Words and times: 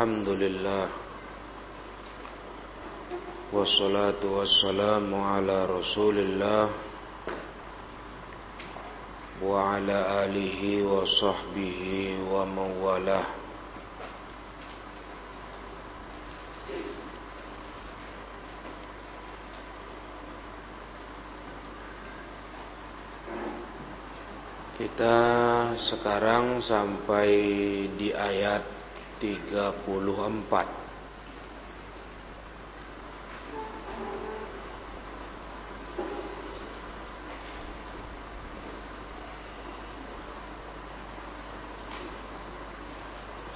الحمد 0.00 0.28
لله 0.28 0.86
والصلاة 3.52 4.22
والسلام 4.24 5.14
على 5.14 5.56
رسول 5.66 6.16
الله 6.18 6.64
وعلى 9.44 9.98
آله 10.24 10.60
وصحبه 10.88 11.80
ومن 12.32 12.68
والاه 12.80 13.26
Kita 24.80 25.16
sekarang 25.76 26.64
sampai 26.64 27.28
di 28.00 28.16
ayat 28.16 28.64
34 29.20 29.84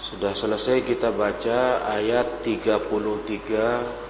Sudah 0.05 0.37
selesai 0.37 0.85
kita 0.85 1.17
baca 1.17 1.89
ayat 1.97 2.45
33 2.45 4.05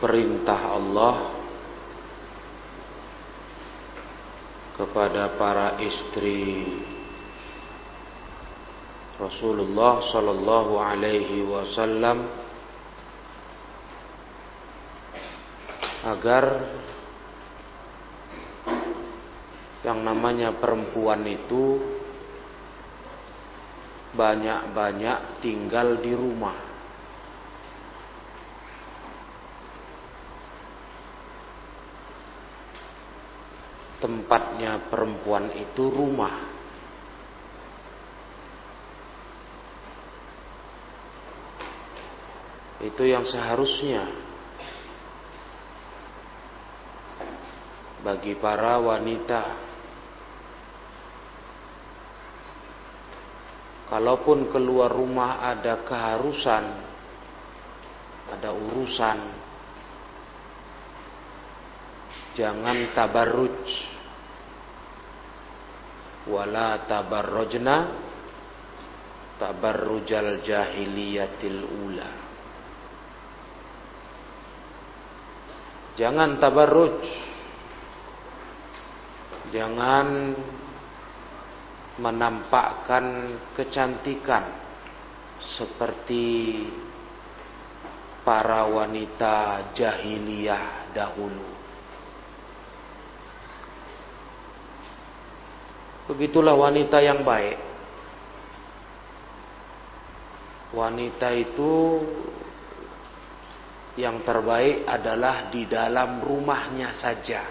Perintah 0.00 0.80
Allah 0.80 1.39
kepada 4.80 5.36
para 5.36 5.76
istri 5.84 6.64
Rasulullah 9.20 10.00
sallallahu 10.08 10.80
alaihi 10.80 11.44
wasallam 11.44 12.24
agar 16.00 16.44
yang 19.84 20.00
namanya 20.00 20.56
perempuan 20.56 21.28
itu 21.28 21.76
banyak-banyak 24.16 25.44
tinggal 25.44 26.00
di 26.00 26.16
rumah 26.16 26.69
tempatnya 34.00 34.88
perempuan 34.88 35.52
itu 35.54 35.92
rumah. 35.92 36.50
Itu 42.80 43.04
yang 43.04 43.28
seharusnya 43.28 44.08
bagi 48.00 48.32
para 48.40 48.80
wanita. 48.80 49.68
Kalaupun 53.92 54.48
keluar 54.54 54.88
rumah 54.88 55.44
ada 55.50 55.82
keharusan, 55.82 56.64
ada 58.30 58.50
urusan, 58.54 59.18
jangan 62.38 62.94
tabarruj 62.94 63.89
wala 66.28 66.84
tabarrujna 66.84 67.76
tabarrujal 69.40 70.44
jahiliyatil 70.44 71.62
ula. 71.64 72.10
Jangan 75.96 76.36
tabarruj. 76.36 77.00
Jangan 79.50 80.06
menampakkan 81.98 83.36
kecantikan 83.58 84.46
seperti 85.40 86.64
para 88.22 88.68
wanita 88.70 89.68
jahiliyah 89.74 90.94
dahulu 90.94 91.59
Begitulah 96.10 96.58
wanita 96.58 96.98
yang 96.98 97.22
baik. 97.22 97.58
Wanita 100.74 101.28
itu 101.38 102.02
yang 103.94 104.26
terbaik 104.26 104.90
adalah 104.90 105.54
di 105.54 105.70
dalam 105.70 106.18
rumahnya 106.18 106.90
saja. 106.98 107.46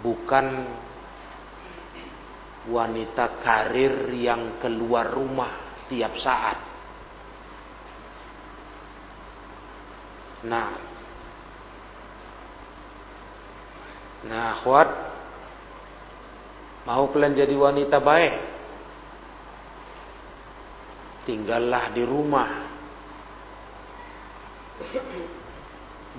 Bukan 0.00 0.46
wanita 2.72 3.44
karir 3.44 4.08
yang 4.16 4.56
keluar 4.56 5.12
rumah 5.12 5.84
tiap 5.92 6.16
saat. 6.16 6.58
Nah, 10.48 10.91
Nah, 14.22 14.54
akhwat, 14.54 14.88
mau 16.86 17.10
kalian 17.10 17.34
jadi 17.34 17.54
wanita 17.58 17.98
baik? 17.98 18.34
Tinggallah 21.26 21.90
di 21.90 22.02
rumah. 22.06 22.50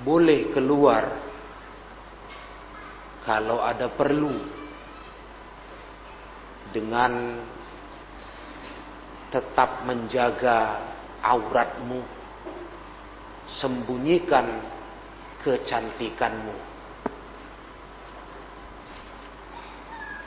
Boleh 0.03 0.51
keluar 0.51 1.03
kalau 3.23 3.63
ada 3.63 3.87
perlu 3.87 4.35
dengan 6.75 7.39
tetap 9.31 9.87
menjaga 9.87 10.83
auratmu, 11.23 12.03
sembunyikan 13.47 14.59
kecantikanmu. 15.39 16.72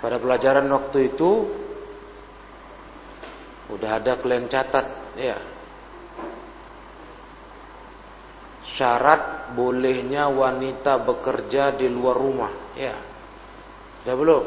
Pada 0.06 0.22
pelajaran 0.22 0.71
waktu 0.71 1.11
itu 1.11 1.50
udah 3.75 3.91
ada 3.99 4.22
kalian 4.22 4.47
catat 4.47 4.87
ya. 5.19 5.34
Syarat 8.78 9.50
bolehnya 9.59 10.31
wanita 10.31 11.03
bekerja 11.03 11.75
di 11.75 11.91
luar 11.91 12.22
rumah, 12.22 12.55
ya. 12.78 12.95
Sudah 14.06 14.15
belum? 14.15 14.45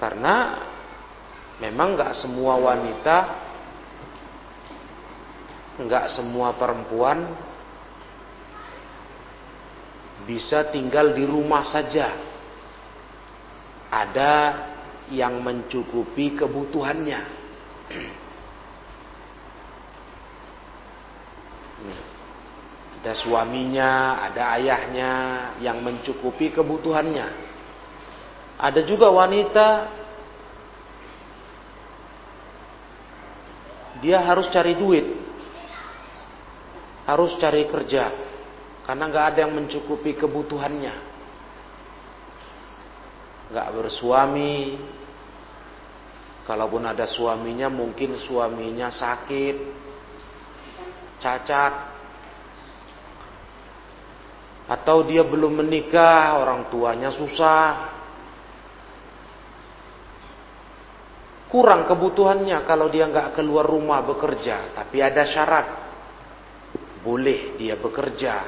Karena 0.00 0.64
memang 1.60 1.92
nggak 1.92 2.16
semua 2.16 2.56
wanita 2.56 3.16
Enggak 5.80 6.12
semua 6.12 6.52
perempuan 6.52 7.32
bisa 10.28 10.68
tinggal 10.68 11.16
di 11.16 11.24
rumah 11.24 11.64
saja. 11.64 12.12
Ada 13.92 14.34
yang 15.12 15.40
mencukupi 15.40 16.36
kebutuhannya. 16.36 17.20
Ada 23.02 23.12
suaminya, 23.18 24.22
ada 24.30 24.54
ayahnya 24.60 25.12
yang 25.58 25.82
mencukupi 25.82 26.54
kebutuhannya. 26.54 27.26
Ada 28.62 28.80
juga 28.86 29.10
wanita 29.10 29.66
dia 33.98 34.22
harus 34.22 34.46
cari 34.54 34.78
duit 34.78 35.21
harus 37.02 37.34
cari 37.38 37.66
kerja 37.66 38.32
karena 38.82 39.04
nggak 39.06 39.26
ada 39.34 39.38
yang 39.46 39.54
mencukupi 39.54 40.18
kebutuhannya. 40.18 40.94
Nggak 43.54 43.68
bersuami. 43.78 44.78
Kalaupun 46.42 46.82
ada 46.82 47.06
suaminya 47.06 47.70
mungkin 47.70 48.18
suaminya 48.18 48.90
sakit 48.90 49.56
cacat. 51.22 51.74
Atau 54.66 55.06
dia 55.06 55.22
belum 55.22 55.62
menikah 55.62 56.42
orang 56.42 56.66
tuanya 56.66 57.14
susah. 57.14 57.94
Kurang 61.46 61.86
kebutuhannya 61.86 62.66
kalau 62.66 62.90
dia 62.90 63.06
nggak 63.06 63.36
keluar 63.36 63.68
rumah 63.68 64.00
bekerja 64.02 64.72
tapi 64.72 65.04
ada 65.04 65.22
syarat 65.28 65.81
boleh 67.02 67.58
dia 67.58 67.74
bekerja 67.76 68.46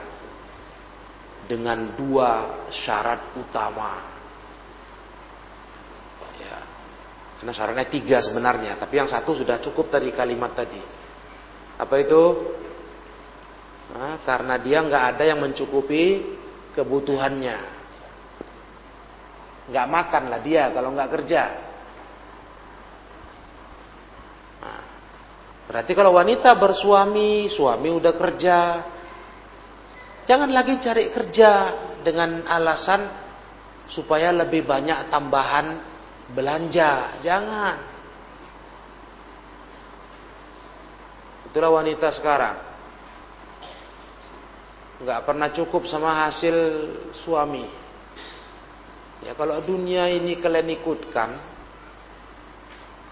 dengan 1.44 1.92
dua 1.98 2.64
syarat 2.72 3.36
utama. 3.36 4.14
Ya. 6.40 6.58
Karena 7.42 7.52
syaratnya 7.52 7.86
tiga 7.90 8.18
sebenarnya, 8.24 8.80
tapi 8.80 8.96
yang 8.96 9.10
satu 9.10 9.36
sudah 9.36 9.60
cukup 9.60 9.92
tadi 9.92 10.14
kalimat 10.14 10.54
tadi. 10.56 10.80
Apa 11.76 11.94
itu? 12.00 12.22
Nah, 13.94 14.22
karena 14.24 14.56
dia 14.56 14.80
nggak 14.80 15.04
ada 15.14 15.24
yang 15.26 15.42
mencukupi 15.42 16.24
kebutuhannya. 16.72 17.58
Nggak 19.68 19.86
makan 19.88 20.22
lah 20.32 20.40
dia 20.40 20.70
kalau 20.72 20.94
nggak 20.94 21.10
kerja. 21.20 21.42
Berarti 25.64 25.92
kalau 25.96 26.16
wanita 26.16 26.52
bersuami, 26.56 27.48
suami 27.48 27.88
udah 27.88 28.14
kerja, 28.14 28.58
jangan 30.28 30.50
lagi 30.52 30.80
cari 30.80 31.08
kerja 31.10 31.50
dengan 32.04 32.44
alasan 32.44 33.24
supaya 33.88 34.32
lebih 34.32 34.64
banyak 34.64 35.08
tambahan 35.12 35.80
belanja. 36.32 37.20
Jangan. 37.20 37.76
Itulah 41.50 41.70
wanita 41.70 42.08
sekarang. 42.10 42.56
Nggak 45.04 45.20
pernah 45.26 45.48
cukup 45.52 45.84
sama 45.90 46.26
hasil 46.26 46.56
suami. 47.26 47.66
Ya 49.24 49.32
kalau 49.38 49.62
dunia 49.64 50.10
ini 50.12 50.36
kalian 50.36 50.68
ikutkan, 50.80 51.30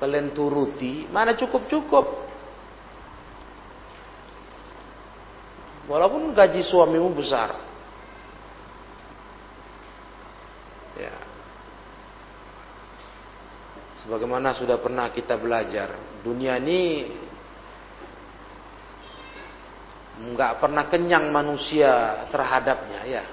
kalian 0.03 0.35
turuti, 0.37 1.09
mana 1.09 1.33
cukup-cukup. 1.39 2.32
Walaupun 5.91 6.31
gaji 6.31 6.63
suamimu 6.63 7.11
besar. 7.11 7.51
Ya. 10.95 11.15
Sebagaimana 14.03 14.55
sudah 14.55 14.79
pernah 14.79 15.11
kita 15.11 15.39
belajar, 15.39 15.95
dunia 16.23 16.59
ini 16.59 17.11
nggak 20.23 20.63
pernah 20.63 20.87
kenyang 20.87 21.31
manusia 21.35 22.27
terhadapnya 22.31 23.01
ya. 23.07 23.25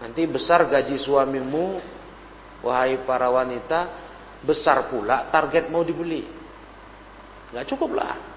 Nanti 0.00 0.24
besar 0.24 0.64
gaji 0.68 0.96
suamimu, 0.96 1.80
wahai 2.64 3.04
para 3.04 3.28
wanita, 3.28 3.88
besar 4.40 4.88
pula 4.88 5.28
target 5.28 5.68
mau 5.68 5.84
dibeli. 5.84 6.24
Nggak 7.52 7.68
cukup 7.76 8.00
lah. 8.00 8.29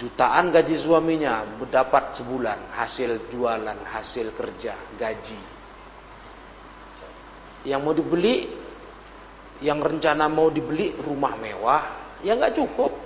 Jutaan 0.00 0.48
gaji 0.48 0.80
suaminya 0.80 1.44
mendapat 1.60 2.16
sebulan 2.16 2.72
hasil 2.72 3.28
jualan, 3.28 3.84
hasil 3.84 4.32
kerja, 4.32 4.96
gaji. 4.96 5.36
Yang 7.68 7.80
mau 7.84 7.92
dibeli, 7.92 8.48
yang 9.60 9.76
rencana 9.76 10.24
mau 10.24 10.48
dibeli 10.48 10.96
rumah 11.04 11.36
mewah, 11.36 12.16
ya 12.24 12.32
nggak 12.32 12.56
cukup. 12.56 12.96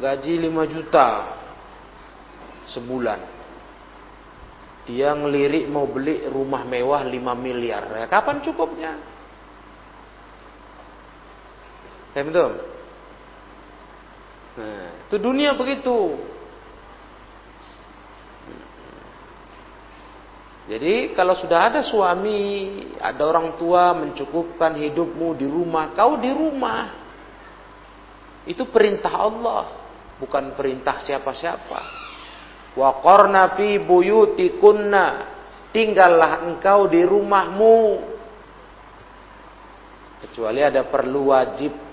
Gaji 0.00 0.32
5 0.48 0.72
juta 0.72 1.08
sebulan. 2.72 3.20
Dia 4.88 5.12
ngelirik 5.12 5.68
mau 5.68 5.84
beli 5.84 6.24
rumah 6.24 6.64
mewah 6.64 7.04
5 7.04 7.36
miliar. 7.36 7.84
Ya, 8.00 8.08
kapan 8.08 8.40
cukupnya? 8.40 8.96
Ya 12.16 12.24
betul? 12.24 12.73
Nah, 14.54 15.10
itu 15.10 15.16
dunia 15.18 15.58
begitu. 15.58 16.14
Jadi 20.64 21.12
kalau 21.12 21.36
sudah 21.36 21.68
ada 21.68 21.80
suami, 21.84 22.72
ada 22.96 23.20
orang 23.28 23.60
tua 23.60 23.92
mencukupkan 23.92 24.80
hidupmu 24.80 25.36
di 25.36 25.44
rumah, 25.44 25.92
kau 25.92 26.16
di 26.16 26.32
rumah. 26.32 27.04
Itu 28.48 28.72
perintah 28.72 29.12
Allah, 29.12 29.64
bukan 30.16 30.56
perintah 30.56 31.04
siapa-siapa. 31.04 31.80
Wa 32.74 32.90
qarna 33.04 33.52
fi 33.60 33.76
buyutikunna. 33.76 35.36
Tinggallah 35.74 36.46
engkau 36.46 36.86
di 36.86 37.02
rumahmu. 37.02 37.80
Kecuali 40.24 40.62
ada 40.62 40.86
perlu 40.86 41.34
wajib 41.34 41.83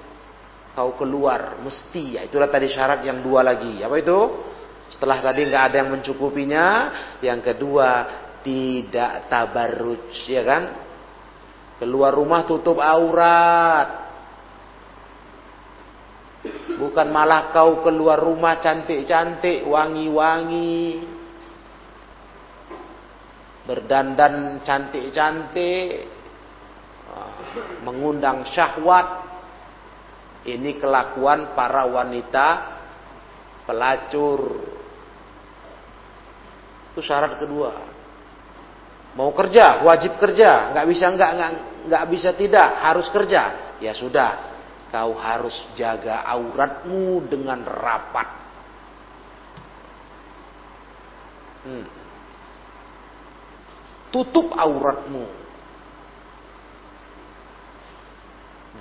kau 0.72 0.96
keluar 0.96 1.60
mesti 1.60 2.20
ya. 2.20 2.22
Itulah 2.24 2.48
tadi 2.48 2.68
syarat 2.72 3.04
yang 3.04 3.20
dua 3.20 3.44
lagi. 3.44 3.84
Apa 3.84 3.96
itu? 4.00 4.20
Setelah 4.92 5.24
tadi 5.24 5.48
nggak 5.48 5.64
ada 5.72 5.76
yang 5.84 5.92
mencukupinya 5.96 6.66
yang 7.24 7.40
kedua 7.40 7.90
tidak 8.44 9.32
tabarruj 9.32 10.12
ya 10.28 10.44
kan? 10.44 10.64
Keluar 11.80 12.14
rumah 12.14 12.46
tutup 12.46 12.78
aurat. 12.78 14.04
Bukan 16.82 17.08
malah 17.14 17.54
kau 17.54 17.86
keluar 17.86 18.18
rumah 18.18 18.58
cantik-cantik 18.58 19.66
wangi-wangi. 19.66 21.06
Berdandan 23.66 24.62
cantik-cantik. 24.66 26.10
Mengundang 27.84 28.48
syahwat 28.48 29.21
ini 30.42 30.82
kelakuan 30.82 31.54
para 31.54 31.86
wanita 31.86 32.48
pelacur. 33.70 34.66
Itu 36.92 37.02
syarat 37.06 37.38
kedua. 37.38 37.72
Mau 39.12 39.36
kerja, 39.36 39.84
wajib 39.84 40.18
kerja, 40.18 40.72
nggak 40.72 40.88
bisa 40.88 41.06
nggak 41.12 41.32
nggak 41.36 41.52
nggak 41.92 42.06
bisa 42.10 42.30
tidak, 42.34 42.68
harus 42.80 43.08
kerja. 43.12 43.76
Ya 43.84 43.92
sudah, 43.92 44.56
kau 44.90 45.14
harus 45.20 45.54
jaga 45.76 46.24
auratmu 46.26 47.28
dengan 47.28 47.62
rapat. 47.68 48.30
Hmm. 51.62 51.86
Tutup 54.10 54.52
auratmu. 54.56 55.41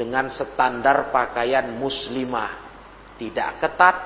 Dengan 0.01 0.33
standar 0.33 1.13
pakaian 1.13 1.77
muslimah. 1.77 2.73
Tidak 3.21 3.61
ketat 3.61 3.97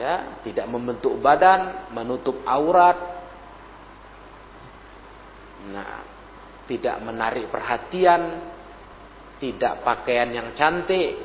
ya 0.00 0.40
tidak 0.40 0.64
membentuk 0.64 1.20
badan 1.20 1.92
menutup 1.92 2.40
aurat. 2.48 2.96
Nah 5.68 6.00
tidak 6.64 6.96
menarik 7.04 7.52
perhatian 7.52 8.40
tidak 9.36 9.84
pakaian 9.84 10.32
yang 10.32 10.56
cantik. 10.56 11.20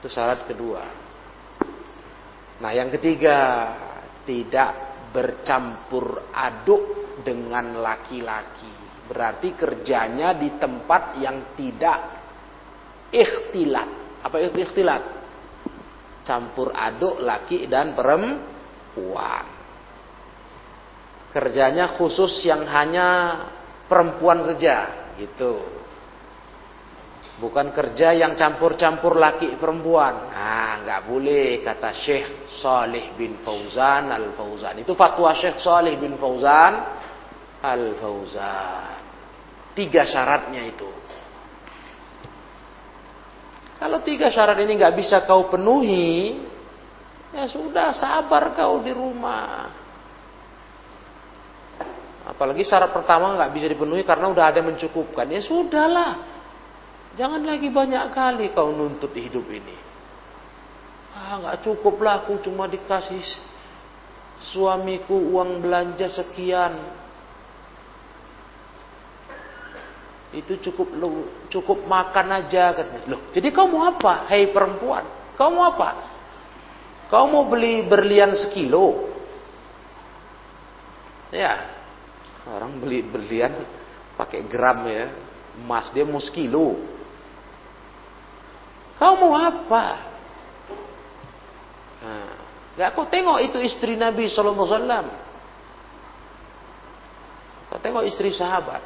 Itu 0.00 0.08
syarat 0.12 0.44
kedua. 0.44 0.84
Nah 2.60 2.70
yang 2.76 2.92
ketiga 2.92 3.38
tidak 4.28 5.00
bercampur 5.16 6.30
aduk 6.30 7.16
dengan 7.24 7.80
laki-laki 7.82 8.79
Berarti 9.10 9.58
kerjanya 9.58 10.38
di 10.38 10.54
tempat 10.54 11.18
yang 11.18 11.58
tidak 11.58 11.98
ikhtilat. 13.10 14.22
Apa 14.22 14.38
itu 14.38 14.62
ikhtilat? 14.62 15.02
Campur 16.22 16.70
aduk 16.70 17.18
laki 17.18 17.66
dan 17.66 17.98
perempuan. 17.98 19.44
Kerjanya 21.34 21.98
khusus 21.98 22.46
yang 22.46 22.62
hanya 22.70 23.08
perempuan 23.90 24.46
saja, 24.46 25.10
gitu. 25.18 25.58
Bukan 27.40 27.72
kerja 27.72 28.12
yang 28.12 28.38
campur-campur 28.38 29.16
laki 29.16 29.56
perempuan. 29.56 30.28
Nah, 30.28 30.84
nggak 30.84 31.00
boleh 31.08 31.64
kata 31.64 31.90
Syekh 31.96 32.46
Salih 32.60 33.16
bin 33.16 33.40
Fauzan 33.40 34.12
Al 34.12 34.36
Fauzan. 34.36 34.76
Itu 34.84 34.92
fatwa 34.92 35.32
Syekh 35.32 35.56
Salih 35.58 35.96
bin 35.96 36.20
Fauzan 36.20 36.72
Al 37.64 37.96
Fauzan. 37.96 38.99
Tiga 39.74 40.02
syaratnya 40.02 40.66
itu. 40.66 40.90
Kalau 43.80 44.04
tiga 44.04 44.28
syarat 44.28 44.60
ini 44.60 44.76
nggak 44.76 44.92
bisa 44.92 45.24
kau 45.24 45.48
penuhi, 45.48 46.36
ya 47.32 47.48
sudah 47.48 47.96
sabar 47.96 48.52
kau 48.52 48.84
di 48.84 48.92
rumah. 48.92 49.72
Apalagi 52.28 52.60
syarat 52.60 52.92
pertama 52.92 53.40
nggak 53.40 53.52
bisa 53.56 53.66
dipenuhi 53.72 54.04
karena 54.04 54.28
udah 54.28 54.44
ada 54.52 54.60
yang 54.60 54.76
mencukupkan. 54.76 55.24
Ya 55.32 55.40
sudahlah, 55.40 56.12
jangan 57.16 57.40
lagi 57.40 57.72
banyak 57.72 58.12
kali 58.12 58.52
kau 58.52 58.68
nuntut 58.68 59.16
hidup 59.16 59.48
ini. 59.48 59.76
Ah 61.16 61.40
nggak 61.40 61.64
cukup 61.64 62.04
lah 62.04 62.20
aku 62.20 62.36
cuma 62.44 62.68
dikasih 62.68 63.24
suamiku 64.52 65.16
uang 65.16 65.64
belanja 65.64 66.04
sekian 66.12 66.99
Itu 70.30 70.62
cukup 70.62 70.94
cukup 71.50 71.78
makan 71.90 72.26
aja 72.38 72.70
katanya. 72.70 73.06
Loh, 73.10 73.20
jadi 73.34 73.50
kau 73.50 73.66
mau 73.66 73.82
apa? 73.90 74.30
Hei 74.30 74.54
perempuan, 74.54 75.02
kau 75.34 75.50
mau 75.50 75.66
apa? 75.74 76.06
Kau 77.10 77.26
mau 77.26 77.50
beli 77.50 77.82
berlian 77.82 78.38
sekilo? 78.38 79.10
Ya, 81.34 81.74
orang 82.46 82.78
beli 82.78 83.02
berlian 83.02 83.54
pakai 84.14 84.46
gram 84.46 84.86
ya, 84.86 85.10
emas 85.58 85.90
dia 85.90 86.06
mau 86.06 86.22
sekilo. 86.22 86.78
Kau 89.02 89.18
mau 89.18 89.34
apa? 89.34 89.84
Nah, 92.00 92.30
gak 92.78 92.90
kau 92.94 93.10
tengok 93.10 93.38
itu 93.50 93.58
istri 93.66 93.98
Nabi 93.98 94.30
Sallallahu 94.30 94.66
Alaihi 94.66 94.78
Wasallam. 94.78 95.06
Kau 97.70 97.78
tengok 97.82 98.04
istri 98.06 98.30
sahabat. 98.30 98.82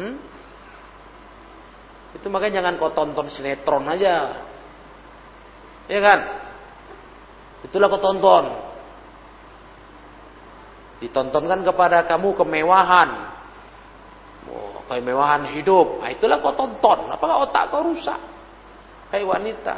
Hmm? 0.00 0.16
Itu 2.16 2.32
makanya 2.32 2.64
jangan 2.64 2.74
kau 2.80 2.92
tonton 2.96 3.28
sinetron 3.28 3.84
aja. 3.84 4.40
Ya 5.86 6.00
kan? 6.00 6.20
Itulah 7.68 7.92
kau 7.92 8.00
tonton. 8.00 8.44
Ditontonkan 11.04 11.60
kepada 11.64 12.08
kamu 12.08 12.32
kemewahan. 12.36 13.10
Oh, 14.48 14.80
kemewahan 14.88 15.52
hidup. 15.52 16.00
Nah, 16.00 16.08
itulah 16.08 16.40
kau 16.40 16.56
tonton. 16.56 17.12
Apakah 17.12 17.44
otak 17.44 17.68
kau 17.68 17.84
rusak? 17.84 18.18
Hai 19.12 19.20
wanita. 19.20 19.76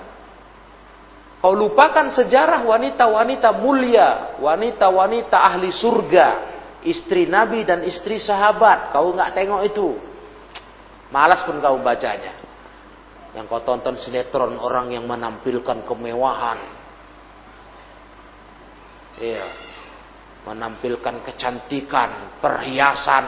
Kau 1.43 1.59
lupakan 1.59 2.15
sejarah 2.15 2.63
wanita-wanita 2.63 3.51
mulia. 3.59 4.39
Wanita-wanita 4.39 5.37
ahli 5.37 5.75
surga 5.75 6.27
istri 6.87 7.27
Nabi 7.27 7.67
dan 7.67 7.83
istri 7.83 8.19
sahabat. 8.19 8.95
Kau 8.95 9.11
nggak 9.15 9.35
tengok 9.35 9.63
itu. 9.67 10.12
Malas 11.13 11.45
pun 11.45 11.61
kau 11.61 11.77
bacanya. 11.85 12.41
Yang 13.37 13.45
kau 13.53 13.63
tonton 13.69 14.01
sinetron 14.01 14.57
orang 14.57 14.97
yang 14.97 15.05
menampilkan 15.05 15.85
kemewahan. 15.85 16.59
Iya. 19.21 19.47
Menampilkan 20.49 21.21
kecantikan, 21.23 22.41
perhiasan 22.41 23.27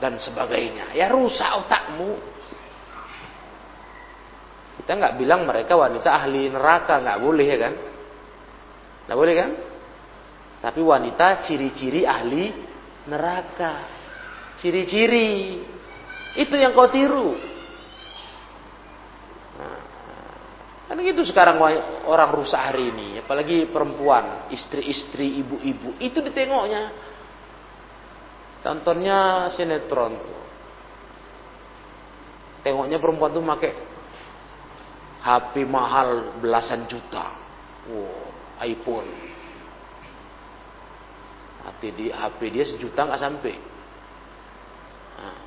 dan 0.00 0.16
sebagainya. 0.16 0.96
Ya 0.96 1.12
rusak 1.12 1.46
otakmu. 1.62 2.16
Kita 4.80 4.92
nggak 4.96 5.16
bilang 5.20 5.44
mereka 5.44 5.76
wanita 5.76 6.08
ahli 6.24 6.48
neraka, 6.48 7.00
nggak 7.04 7.20
boleh 7.20 7.46
ya 7.46 7.58
kan? 7.68 7.74
Nggak 9.06 9.18
boleh 9.18 9.34
kan? 9.36 9.50
Tapi 10.64 10.80
wanita 10.80 11.44
ciri-ciri 11.44 12.08
ahli 12.08 12.50
neraka. 13.06 13.74
Ciri-ciri. 14.58 15.62
Itu 16.36 16.54
yang 16.54 16.76
kau 16.76 16.92
tiru. 16.92 17.32
Nah, 19.56 19.80
kan 20.86 21.00
gitu 21.00 21.24
sekarang 21.24 21.56
orang 22.04 22.30
rusak 22.36 22.60
hari 22.60 22.92
ini. 22.92 23.24
Apalagi 23.24 23.72
perempuan, 23.72 24.52
istri-istri, 24.52 25.40
ibu-ibu. 25.40 25.96
Itu 25.96 26.20
ditengoknya. 26.20 26.92
Tontonnya 28.60 29.48
sinetron. 29.56 30.14
Tengoknya 32.66 32.98
perempuan 32.98 33.30
tuh 33.30 33.46
pakai 33.46 33.72
HP 35.22 35.62
mahal 35.66 36.38
belasan 36.42 36.84
juta. 36.90 37.30
Wow, 37.86 38.26
iPhone. 38.66 39.10
Hati 41.66 41.88
di 41.94 42.06
HP 42.10 42.40
dia 42.50 42.66
sejuta 42.66 43.06
nggak 43.06 43.22
sampai. 43.22 43.54
Nah. 45.18 45.38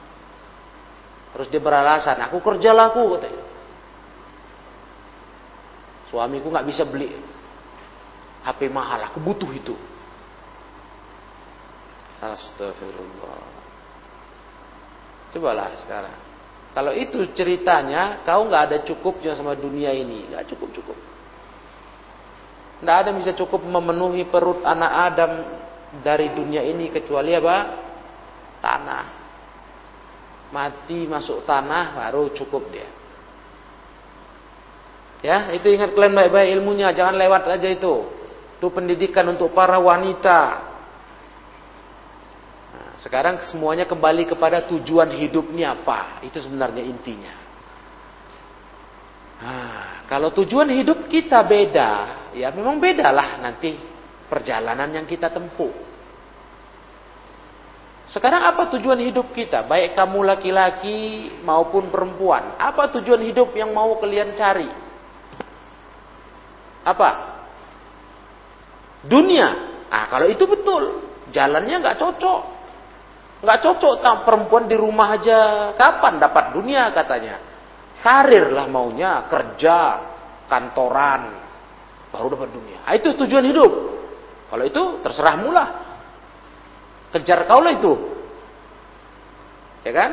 Terus 1.36 1.48
dia 1.48 1.62
beralasan, 1.62 2.18
aku 2.26 2.42
kerja 2.42 2.74
laku 2.74 3.18
katanya. 3.18 3.46
Suamiku 6.10 6.50
nggak 6.50 6.66
bisa 6.66 6.90
beli 6.90 7.14
HP 8.42 8.72
mahal, 8.72 9.14
aku 9.14 9.22
butuh 9.22 9.52
itu. 9.54 9.76
Astagfirullah. 12.20 13.44
Cobalah 15.30 15.70
sekarang. 15.78 16.18
Kalau 16.74 16.94
itu 16.94 17.30
ceritanya, 17.38 18.26
kau 18.26 18.46
nggak 18.50 18.64
ada 18.70 18.78
cukupnya 18.86 19.38
sama 19.38 19.54
dunia 19.54 19.94
ini, 19.94 20.34
nggak 20.34 20.50
cukup 20.50 20.70
cukup. 20.82 20.98
Nggak 22.80 22.98
ada 23.06 23.10
bisa 23.14 23.32
cukup 23.36 23.62
memenuhi 23.62 24.26
perut 24.32 24.64
anak 24.64 24.92
Adam 25.14 25.32
dari 26.00 26.32
dunia 26.32 26.64
ini 26.64 26.88
kecuali 26.90 27.36
apa? 27.36 27.58
Tanah. 28.64 29.19
Mati 30.50 31.06
masuk 31.06 31.46
tanah 31.46 31.94
baru 31.94 32.34
cukup 32.34 32.74
dia. 32.74 32.90
Ya, 35.20 35.52
itu 35.52 35.68
ingat 35.68 35.92
kalian 35.92 36.16
baik-baik 36.16 36.50
ilmunya, 36.58 36.96
jangan 36.96 37.20
lewat 37.20 37.44
aja 37.52 37.68
itu. 37.68 38.08
Itu 38.56 38.68
pendidikan 38.72 39.28
untuk 39.28 39.52
para 39.52 39.76
wanita. 39.76 40.40
Nah, 42.72 42.92
sekarang 43.04 43.44
semuanya 43.52 43.84
kembali 43.84 44.32
kepada 44.32 44.64
tujuan 44.72 45.12
hidupnya 45.20 45.76
apa? 45.76 46.24
Itu 46.24 46.40
sebenarnya 46.40 46.84
intinya. 46.88 47.36
Nah, 49.40 50.04
kalau 50.08 50.32
tujuan 50.36 50.72
hidup 50.72 51.08
kita 51.08 51.44
beda, 51.44 51.92
ya 52.36 52.52
memang 52.52 52.80
bedalah 52.80 53.40
nanti 53.44 53.76
perjalanan 54.28 54.92
yang 54.92 55.08
kita 55.08 55.32
tempuh. 55.32 55.89
Sekarang 58.10 58.42
apa 58.42 58.74
tujuan 58.74 58.98
hidup 59.06 59.30
kita? 59.38 59.70
Baik 59.70 59.94
kamu 59.94 60.26
laki-laki 60.26 61.30
maupun 61.46 61.94
perempuan. 61.94 62.58
Apa 62.58 62.90
tujuan 62.98 63.22
hidup 63.22 63.54
yang 63.54 63.70
mau 63.70 64.02
kalian 64.02 64.34
cari? 64.34 64.66
Apa? 66.82 67.10
Dunia. 69.06 69.48
Ah, 69.94 70.10
kalau 70.10 70.26
itu 70.26 70.42
betul. 70.50 71.06
Jalannya 71.30 71.86
nggak 71.86 71.98
cocok. 72.02 72.42
Nggak 73.46 73.60
cocok 73.62 73.94
tak 74.02 74.16
perempuan 74.26 74.66
di 74.66 74.74
rumah 74.74 75.14
aja. 75.14 75.72
Kapan 75.78 76.18
dapat 76.18 76.58
dunia 76.58 76.90
katanya? 76.90 77.38
Karir 78.02 78.50
lah 78.50 78.66
maunya, 78.66 79.30
kerja, 79.30 79.78
kantoran, 80.50 81.36
baru 82.10 82.26
dapat 82.34 82.50
dunia. 82.50 82.80
Ah, 82.90 82.98
itu 82.98 83.14
tujuan 83.14 83.46
hidup. 83.46 83.72
Kalau 84.50 84.66
itu 84.66 84.84
terserah 85.06 85.38
mula. 85.38 85.66
Kejar 87.10 87.50
kau 87.50 87.62
lah 87.62 87.74
itu. 87.74 87.94
Ya 89.82 89.92
kan? 89.96 90.12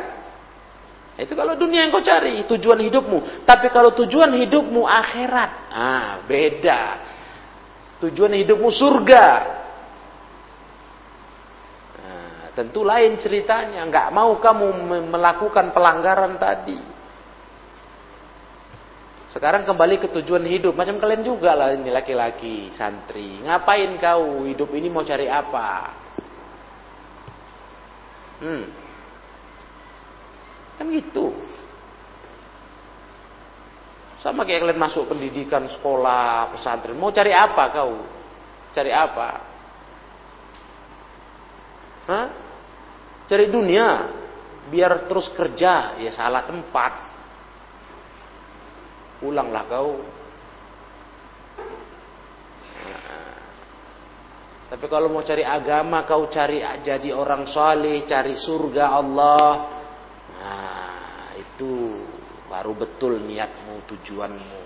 Itu 1.16 1.32
kalau 1.32 1.56
dunia 1.56 1.84
yang 1.84 1.92
kau 1.92 2.04
cari, 2.04 2.44
tujuan 2.44 2.76
hidupmu. 2.76 3.48
Tapi 3.48 3.72
kalau 3.72 3.96
tujuan 3.96 4.36
hidupmu 4.36 4.84
akhirat, 4.84 5.50
ah 5.72 6.20
beda. 6.28 6.82
Tujuan 8.04 8.36
hidupmu 8.36 8.68
surga. 8.68 9.26
Nah, 11.96 12.52
tentu 12.52 12.84
lain 12.84 13.16
ceritanya. 13.16 13.88
Nggak 13.88 14.08
mau 14.12 14.36
kamu 14.36 14.66
melakukan 15.08 15.72
pelanggaran 15.72 16.36
tadi. 16.36 16.76
Sekarang 19.32 19.64
kembali 19.64 20.00
ke 20.00 20.08
tujuan 20.20 20.44
hidup. 20.44 20.76
Macam 20.76 21.00
kalian 21.00 21.24
juga 21.24 21.56
lah 21.56 21.72
ini 21.72 21.88
laki-laki, 21.88 22.72
santri. 22.76 23.40
Ngapain 23.40 23.96
kau 23.96 24.44
hidup 24.44 24.68
ini 24.76 24.92
mau 24.92 25.04
cari 25.04 25.28
apa? 25.28 26.04
Hmm. 28.40 28.64
Kan 30.76 30.86
gitu. 30.92 31.32
Sama 34.20 34.42
kayak 34.42 34.66
kalian 34.66 34.80
masuk 34.80 35.08
pendidikan, 35.08 35.64
sekolah, 35.70 36.52
pesantren. 36.52 36.98
Mau 36.98 37.14
cari 37.14 37.32
apa 37.32 37.64
kau? 37.72 37.94
Cari 38.74 38.92
apa? 38.92 39.28
Hah? 42.10 42.26
Cari 43.30 43.46
dunia. 43.48 44.10
Biar 44.66 45.06
terus 45.06 45.30
kerja. 45.32 45.96
Ya 46.02 46.10
salah 46.12 46.44
tempat 46.44 46.92
pulanglah 49.22 49.64
kau. 49.70 50.02
Tapi 54.66 54.84
kalau 54.90 55.06
mau 55.06 55.22
cari 55.22 55.46
agama, 55.46 56.02
kau 56.02 56.26
cari 56.26 56.58
jadi 56.82 57.14
orang 57.14 57.46
soleh, 57.46 58.02
cari 58.02 58.34
surga 58.34 58.84
Allah. 58.98 59.48
Nah, 60.42 61.26
itu 61.38 62.02
baru 62.50 62.74
betul 62.74 63.22
niatmu, 63.22 63.86
tujuanmu. 63.86 64.62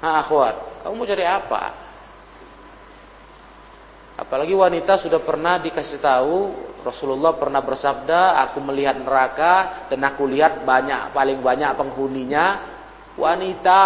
Nah, 0.00 0.24
akhwat, 0.24 0.84
kamu 0.84 0.94
mau 0.96 1.08
cari 1.08 1.24
apa? 1.28 1.62
Apalagi 4.14 4.54
wanita 4.54 5.02
sudah 5.02 5.20
pernah 5.26 5.58
dikasih 5.58 5.98
tahu 5.98 6.36
Rasulullah 6.84 7.40
pernah 7.40 7.64
bersabda, 7.64 8.44
aku 8.44 8.60
melihat 8.60 9.00
neraka 9.00 9.88
dan 9.88 10.04
aku 10.04 10.28
lihat 10.28 10.62
banyak 10.68 11.16
paling 11.16 11.40
banyak 11.40 11.72
penghuninya 11.80 12.46
wanita. 13.16 13.80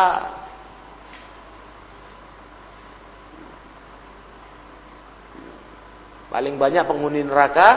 Paling 6.28 6.54
banyak 6.61 6.85
penghuni 6.85 7.25
neraka 7.25 7.68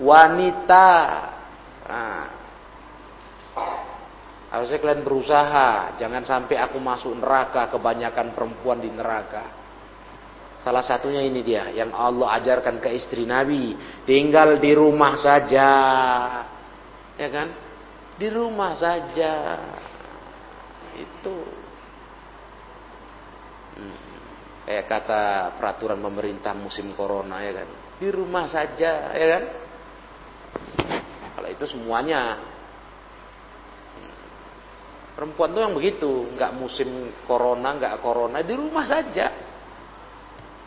wanita. 0.00 0.88
Nah. 1.88 2.24
Harusnya 4.48 4.80
kalian 4.80 5.04
berusaha, 5.04 6.00
jangan 6.00 6.24
sampai 6.24 6.56
aku 6.56 6.80
masuk 6.80 7.12
neraka, 7.20 7.68
kebanyakan 7.68 8.32
perempuan 8.32 8.80
di 8.80 8.88
neraka. 8.88 9.44
Salah 10.64 10.80
satunya 10.80 11.20
ini 11.20 11.44
dia 11.44 11.68
yang 11.68 11.92
Allah 11.92 12.32
ajarkan 12.40 12.80
ke 12.80 12.88
istri 12.96 13.28
Nabi, 13.28 13.76
tinggal 14.08 14.56
di 14.56 14.72
rumah 14.72 15.20
saja. 15.20 15.70
Ya 17.20 17.28
kan? 17.28 17.48
Di 18.16 18.28
rumah 18.32 18.72
saja. 18.72 19.34
Itu 20.96 21.36
hmm. 23.78 23.98
kayak 24.64 24.86
kata 24.88 25.22
peraturan 25.60 26.00
pemerintah 26.00 26.56
musim 26.56 26.96
corona 26.96 27.44
ya 27.44 27.52
kan. 27.52 27.68
Di 27.98 28.08
rumah 28.14 28.46
saja, 28.46 29.10
ya 29.12 29.26
kan? 29.36 29.44
Kalau 31.34 31.48
itu 31.50 31.64
semuanya 31.66 32.38
Perempuan 35.18 35.50
tuh 35.50 35.66
yang 35.66 35.74
begitu, 35.74 36.30
nggak 36.38 36.54
musim 36.54 37.10
corona, 37.26 37.74
nggak 37.74 37.98
corona, 37.98 38.38
di 38.38 38.54
rumah 38.54 38.86
saja. 38.86 39.34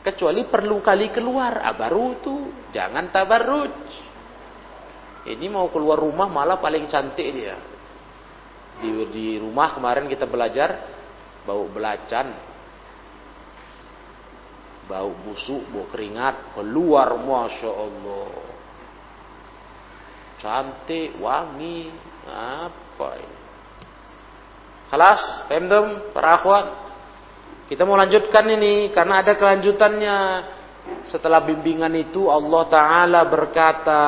Kecuali 0.03 0.43
perlu 0.43 0.83
kali 0.83 1.07
keluar, 1.07 1.63
ah, 1.63 1.71
baru 1.71 2.19
tuh 2.19 2.67
jangan 2.75 3.07
tabarruj. 3.15 3.71
Ini 5.23 5.47
mau 5.47 5.71
keluar 5.71 6.03
rumah 6.03 6.27
malah 6.27 6.59
paling 6.59 6.83
cantik 6.91 7.31
dia. 7.31 7.55
Di, 8.83 8.91
di 9.07 9.27
rumah 9.39 9.71
kemarin 9.71 10.11
kita 10.11 10.27
belajar 10.27 10.83
bau 11.47 11.71
belacan, 11.71 12.35
bau 14.91 15.15
busuk, 15.23 15.63
bau 15.71 15.87
keringat, 15.87 16.51
keluar 16.51 17.15
masya 17.15 17.71
Allah. 17.71 18.31
Cantik, 20.43 21.15
wangi, 21.15 21.87
apa 22.27 23.09
ini? 23.15 23.39
Halas, 24.91 25.47
pemdem, 25.47 26.11
para. 26.11 26.91
Kita 27.71 27.87
mau 27.87 27.95
lanjutkan 27.95 28.43
ini 28.51 28.91
karena 28.91 29.23
ada 29.23 29.39
kelanjutannya. 29.39 30.17
Setelah 31.07 31.39
bimbingan 31.47 31.93
itu 31.95 32.27
Allah 32.27 32.63
Ta'ala 32.67 33.21
berkata 33.31 34.03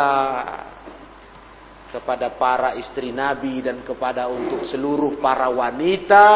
kepada 1.94 2.34
para 2.36 2.76
istri 2.76 3.14
Nabi 3.14 3.62
dan 3.64 3.86
kepada 3.86 4.28
untuk 4.28 4.68
seluruh 4.68 5.22
para 5.24 5.48
wanita. 5.48 6.28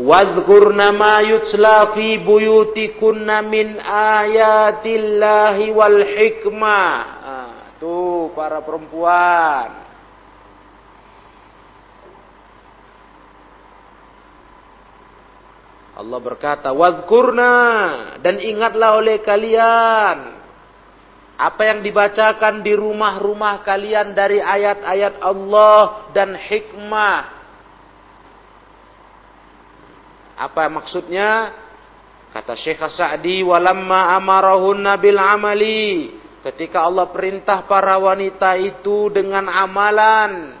Wadhkurna 0.00 0.96
ma 0.96 1.20
yutsla 1.20 1.92
fi 1.92 2.16
buyutikunna 2.16 3.44
min 3.44 3.76
ayatillahi 3.84 5.68
wal 5.76 6.00
hikmah. 6.00 6.92
Nah, 7.20 7.76
tuh 7.76 8.32
para 8.32 8.64
perempuan. 8.64 9.80
Allah 16.00 16.20
berkata, 16.24 16.72
"Wadhkurna" 16.72 17.56
dan 18.24 18.40
ingatlah 18.40 18.96
oleh 18.96 19.20
kalian 19.20 20.40
apa 21.40 21.62
yang 21.64 21.84
dibacakan 21.84 22.64
di 22.64 22.72
rumah-rumah 22.72 23.60
kalian 23.64 24.16
dari 24.16 24.40
ayat-ayat 24.40 25.20
Allah 25.20 26.08
dan 26.16 26.36
hikmah. 26.36 27.39
Apa 30.40 30.72
maksudnya? 30.72 31.52
Kata 32.32 32.56
Syekh 32.56 32.80
Sa'di, 32.88 33.44
"Walamma 33.44 34.16
amarahunna 34.16 34.96
bil 34.96 35.20
amali." 35.20 36.16
Ketika 36.40 36.88
Allah 36.88 37.12
perintah 37.12 37.68
para 37.68 38.00
wanita 38.00 38.56
itu 38.56 39.12
dengan 39.12 39.44
amalan. 39.44 40.56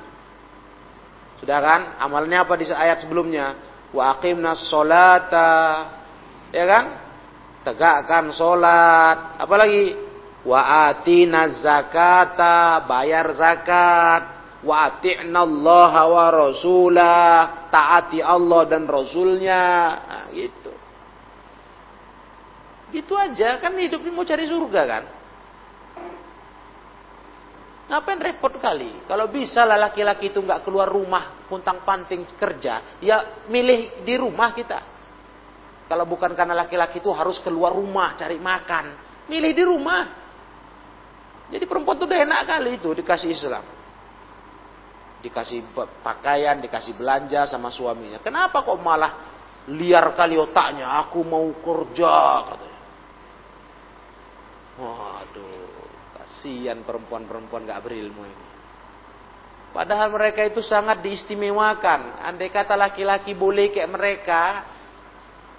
Sudah 1.40 1.58
kan? 1.64 1.80
Amalnya 2.04 2.44
apa 2.44 2.52
di 2.60 2.68
ayat 2.68 3.00
sebelumnya? 3.00 3.70
wa 3.90 4.14
aqimna 4.16 4.54
sholata 4.54 5.52
ya 6.54 6.64
kan 6.66 6.84
tegakkan 7.66 8.30
solat 8.30 9.38
apalagi 9.38 9.98
wa 10.46 10.90
atina 10.90 11.50
zakata 11.58 12.86
bayar 12.86 13.34
zakat 13.34 14.22
wa 14.60 15.00
Allah 15.00 15.94
wa 16.04 16.26
rasulah 16.28 17.28
taati 17.72 18.20
Allah 18.20 18.62
dan 18.68 18.84
rasulnya 18.84 19.62
nah, 20.04 20.26
gitu 20.32 20.72
gitu 22.90 23.14
aja 23.16 23.56
kan 23.62 23.72
hidup 23.78 24.04
ini 24.04 24.12
mau 24.12 24.26
cari 24.26 24.44
surga 24.44 24.82
kan 24.84 25.04
Ngapain 27.90 28.22
repot 28.22 28.54
kali? 28.62 29.02
Kalau 29.10 29.26
bisa 29.34 29.66
lah 29.66 29.74
laki-laki 29.74 30.30
itu 30.30 30.38
nggak 30.38 30.62
keluar 30.62 30.86
rumah, 30.86 31.42
puntang 31.50 31.82
panting 31.82 32.22
kerja, 32.38 33.02
ya 33.02 33.42
milih 33.50 34.06
di 34.06 34.14
rumah 34.14 34.54
kita. 34.54 34.78
Kalau 35.90 36.06
bukan 36.06 36.38
karena 36.38 36.54
laki-laki 36.54 37.02
itu 37.02 37.10
harus 37.10 37.42
keluar 37.42 37.74
rumah 37.74 38.14
cari 38.14 38.38
makan, 38.38 38.94
milih 39.26 39.50
di 39.50 39.64
rumah. 39.66 40.02
Jadi 41.50 41.66
perempuan 41.66 41.98
itu 41.98 42.06
udah 42.06 42.20
enak 42.30 42.40
kali 42.46 42.70
itu 42.78 42.94
dikasih 42.94 43.30
Islam. 43.34 43.79
Dikasih 45.20 45.76
pakaian, 46.00 46.58
dikasih 46.64 46.96
belanja 46.96 47.44
sama 47.44 47.68
suaminya. 47.68 48.18
Kenapa 48.24 48.64
kok 48.64 48.80
malah 48.80 49.12
liar 49.68 50.16
kali 50.16 50.40
otaknya? 50.40 50.96
Aku 51.04 51.20
mau 51.22 51.44
kerja 51.60 52.16
katanya. 52.48 52.80
Waduh. 54.80 55.80
Kasihan 56.16 56.80
perempuan-perempuan 56.86 57.68
gak 57.68 57.84
berilmu 57.84 58.22
ini. 58.24 58.46
Padahal 59.70 60.10
mereka 60.10 60.42
itu 60.42 60.64
sangat 60.64 60.98
diistimewakan. 61.04 62.22
Andai 62.26 62.50
kata 62.50 62.74
laki-laki 62.74 63.36
boleh 63.38 63.70
kayak 63.70 63.90
mereka 63.90 64.42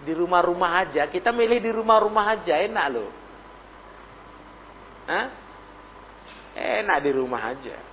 di 0.01 0.11
rumah-rumah 0.17 0.81
aja, 0.81 1.05
kita 1.07 1.29
milih 1.29 1.61
di 1.61 1.71
rumah-rumah 1.71 2.25
aja 2.33 2.57
enak 2.57 2.85
loh. 2.89 3.09
Hah? 5.05 5.25
Enak 6.57 6.97
di 7.05 7.11
rumah 7.13 7.41
aja. 7.53 7.90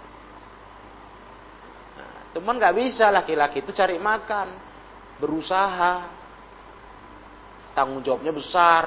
Cuman 2.37 2.61
nggak 2.61 2.77
bisa 2.77 3.09
laki-laki 3.09 3.65
itu 3.65 3.73
cari 3.73 3.97
makan, 3.97 4.49
berusaha, 5.23 5.95
tanggung 7.73 8.05
jawabnya 8.05 8.33
besar. 8.35 8.85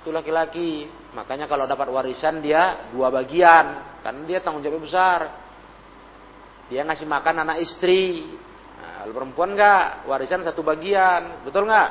Itu 0.00 0.08
laki-laki 0.14 1.00
Makanya 1.10 1.50
kalau 1.50 1.66
dapat 1.66 1.90
warisan 1.90 2.38
dia 2.38 2.86
dua 2.94 3.10
bagian, 3.10 3.98
karena 4.02 4.22
dia 4.26 4.38
tanggung 4.38 4.62
jawabnya 4.62 4.86
besar. 4.86 5.20
Dia 6.70 6.86
ngasih 6.86 7.06
makan 7.06 7.42
anak 7.42 7.66
istri. 7.66 8.30
Nah, 8.78 9.02
kalau 9.02 9.14
perempuan 9.18 9.58
enggak, 9.58 10.06
warisan 10.06 10.46
satu 10.46 10.62
bagian, 10.62 11.42
betul 11.42 11.66
enggak? 11.66 11.90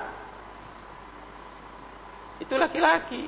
Itu 2.39 2.55
laki-laki. 2.55 3.27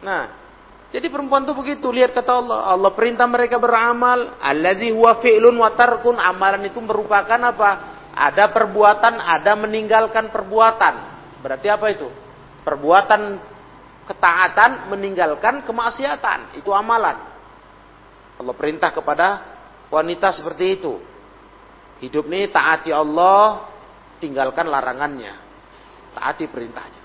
Nah, 0.00 0.47
jadi 0.88 1.12
perempuan 1.12 1.44
itu 1.44 1.52
begitu, 1.52 1.92
lihat 1.92 2.16
kata 2.16 2.32
Allah, 2.32 2.58
Allah 2.72 2.92
perintah 2.96 3.28
mereka 3.28 3.60
beramal, 3.60 4.40
alladzi 4.40 4.88
huwa 4.88 5.20
fi'lun 5.20 5.52
wa 5.52 5.76
tarkun, 5.76 6.16
amalan 6.16 6.64
itu 6.64 6.80
merupakan 6.80 7.36
apa? 7.44 7.70
Ada 8.16 8.48
perbuatan, 8.48 9.20
ada 9.20 9.52
meninggalkan 9.52 10.32
perbuatan. 10.32 10.94
Berarti 11.44 11.68
apa 11.68 11.86
itu? 11.92 12.08
Perbuatan 12.64 13.36
ketaatan 14.08 14.88
meninggalkan 14.88 15.68
kemaksiatan. 15.68 16.56
Itu 16.56 16.72
amalan. 16.72 17.20
Allah 18.40 18.54
perintah 18.56 18.88
kepada 18.88 19.44
wanita 19.92 20.32
seperti 20.32 20.80
itu. 20.80 20.96
Hidup 22.00 22.24
ini 22.32 22.48
taati 22.48 22.96
Allah, 22.96 23.68
tinggalkan 24.24 24.72
larangannya. 24.72 25.36
Taati 26.16 26.48
perintahnya. 26.48 26.97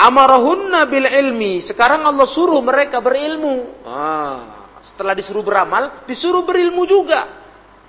Amarahunna 0.00 0.88
bil 0.88 1.04
ilmi. 1.04 1.60
Sekarang 1.60 2.08
Allah 2.08 2.24
suruh 2.24 2.64
mereka 2.64 3.04
berilmu. 3.04 3.84
Ah, 3.84 4.80
setelah 4.80 5.12
disuruh 5.12 5.44
beramal, 5.44 6.08
disuruh 6.08 6.40
berilmu 6.48 6.88
juga. 6.88 7.40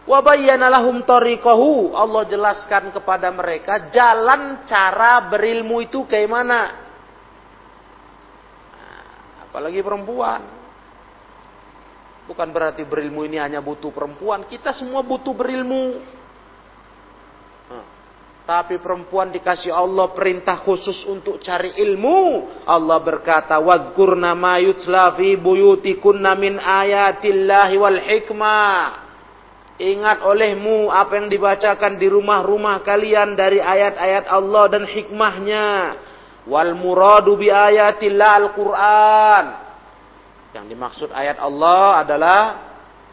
Wabayyana 0.03 0.67
lahum 0.67 0.99
tariqahu. 1.07 1.95
Allah 1.95 2.27
jelaskan 2.27 2.91
kepada 2.91 3.31
mereka 3.31 3.87
jalan 3.93 4.67
cara 4.67 5.23
berilmu 5.31 5.79
itu 5.79 6.03
kayak 6.03 6.27
mana. 6.27 6.61
Apalagi 9.47 9.79
perempuan. 9.79 10.41
Bukan 12.27 12.47
berarti 12.51 12.83
berilmu 12.87 13.23
ini 13.23 13.39
hanya 13.39 13.63
butuh 13.63 13.91
perempuan. 13.91 14.47
Kita 14.47 14.75
semua 14.75 14.99
butuh 14.99 15.31
berilmu. 15.31 15.99
Tapi 18.41 18.81
perempuan 18.81 19.29
dikasih 19.29 19.71
Allah 19.71 20.11
perintah 20.11 20.59
khusus 20.65 21.05
untuk 21.07 21.39
cari 21.39 21.77
ilmu. 21.77 22.49
Allah 22.65 22.99
berkata, 22.99 23.55
"Wadhkurna 23.61 24.33
ma 24.33 24.57
yutla 24.57 25.13
fi 25.15 25.37
buyutikunna 25.37 26.35
min 26.35 26.57
ayatillahi 26.57 27.75
wal 27.77 27.99
hikmah." 28.01 28.77
Ingat 29.81 30.21
olehmu 30.21 30.93
apa 30.93 31.17
yang 31.17 31.27
dibacakan 31.29 31.97
di 31.97 32.05
rumah-rumah 32.05 32.85
kalian 32.85 33.33
dari 33.33 33.57
ayat-ayat 33.57 34.29
Allah 34.29 34.63
dan 34.69 34.83
hikmahnya. 34.85 35.69
Wal 36.45 36.77
muradu 36.77 37.37
bi 37.37 37.49
ayatillah 37.49 38.31
Al-Qur'an. 38.45 39.45
Yang 40.51 40.65
dimaksud 40.75 41.09
ayat 41.15 41.39
Allah 41.39 42.03
adalah 42.03 42.41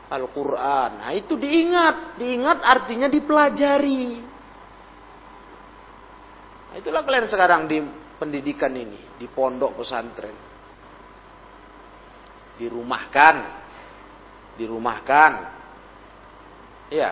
Al-Quran. 0.09 0.91
Nah 1.05 1.13
itu 1.13 1.37
diingat. 1.37 2.17
Diingat 2.17 2.59
artinya 2.65 3.07
dipelajari. 3.07 4.25
Itulah 6.79 7.03
kalian 7.03 7.27
sekarang 7.27 7.67
di 7.67 7.83
pendidikan 8.17 8.71
ini. 8.73 9.19
Di 9.19 9.27
pondok 9.27 9.83
pesantren. 9.83 10.37
Dirumahkan. 12.55 13.37
Dirumahkan. 14.55 15.33
Iya. 16.95 17.11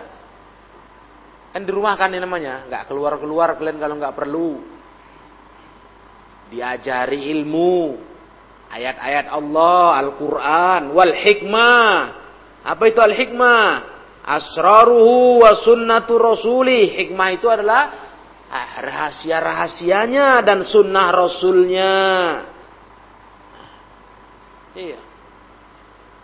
Kan 1.50 1.62
dirumahkan 1.66 2.14
ini 2.14 2.20
namanya. 2.22 2.70
Nggak 2.70 2.86
keluar-keluar 2.86 3.58
kalian 3.58 3.82
kalau 3.82 3.94
nggak 3.98 4.14
perlu. 4.14 4.62
Diajari 6.54 7.34
ilmu. 7.34 7.98
Ayat-ayat 8.66 9.30
Allah, 9.30 9.94
Al-Quran, 10.02 10.90
wal 10.90 11.14
hikmah 11.14 12.26
apa 12.66 12.82
itu 12.90 12.98
al-hikmah? 12.98 13.94
Asraruhu 14.26 15.46
wa 15.46 15.54
sunnatu 15.54 16.18
rasuli. 16.18 16.90
Hikmah 16.98 17.28
itu 17.30 17.46
adalah 17.46 18.05
ah, 18.05 18.05
rahasia-rahasianya 18.76 20.44
dan 20.44 20.60
sunnah 20.62 21.08
rasulnya. 21.12 21.94
Iya. 24.76 25.00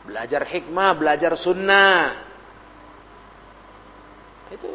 Belajar 0.05 0.43
hikmah, 0.45 0.91
belajar 0.99 1.33
sunnah. 1.39 1.97
Itu. 4.53 4.73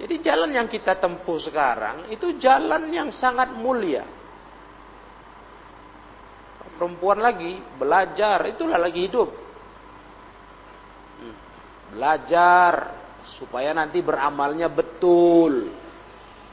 Jadi 0.00 0.14
jalan 0.24 0.50
yang 0.56 0.68
kita 0.68 0.96
tempuh 0.96 1.36
sekarang 1.40 2.08
itu 2.08 2.36
jalan 2.40 2.88
yang 2.88 3.08
sangat 3.12 3.52
mulia. 3.52 4.04
Perempuan 6.76 7.20
lagi 7.20 7.60
belajar, 7.76 8.40
itulah 8.48 8.80
lagi 8.80 9.04
hidup 9.04 9.28
belajar 11.90 12.94
supaya 13.38 13.74
nanti 13.74 13.98
beramalnya 14.00 14.70
betul. 14.70 15.79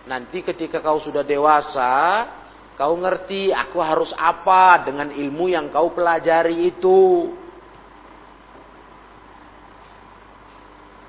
Nanti 0.08 0.39
ketika 0.39 0.80
kau 0.80 1.04
sudah 1.04 1.28
dewasa, 1.28 2.24
kau 2.80 2.96
ngerti 2.96 3.52
aku 3.52 3.76
harus 3.84 4.15
apa 4.15 4.88
dengan 4.88 5.12
ilmu 5.12 5.52
yang 5.52 5.67
kau 5.67 5.91
pelajari 5.91 6.72
itu. 6.72 7.36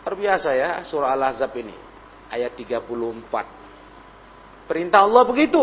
Terbiasa 0.03 0.51
ya 0.51 0.83
surah 0.83 1.15
Al-Ahzab 1.15 1.55
ini 1.63 1.75
ayat 2.35 2.59
34. 2.59 4.67
Perintah 4.67 5.07
Allah 5.07 5.25
begitu. 5.25 5.63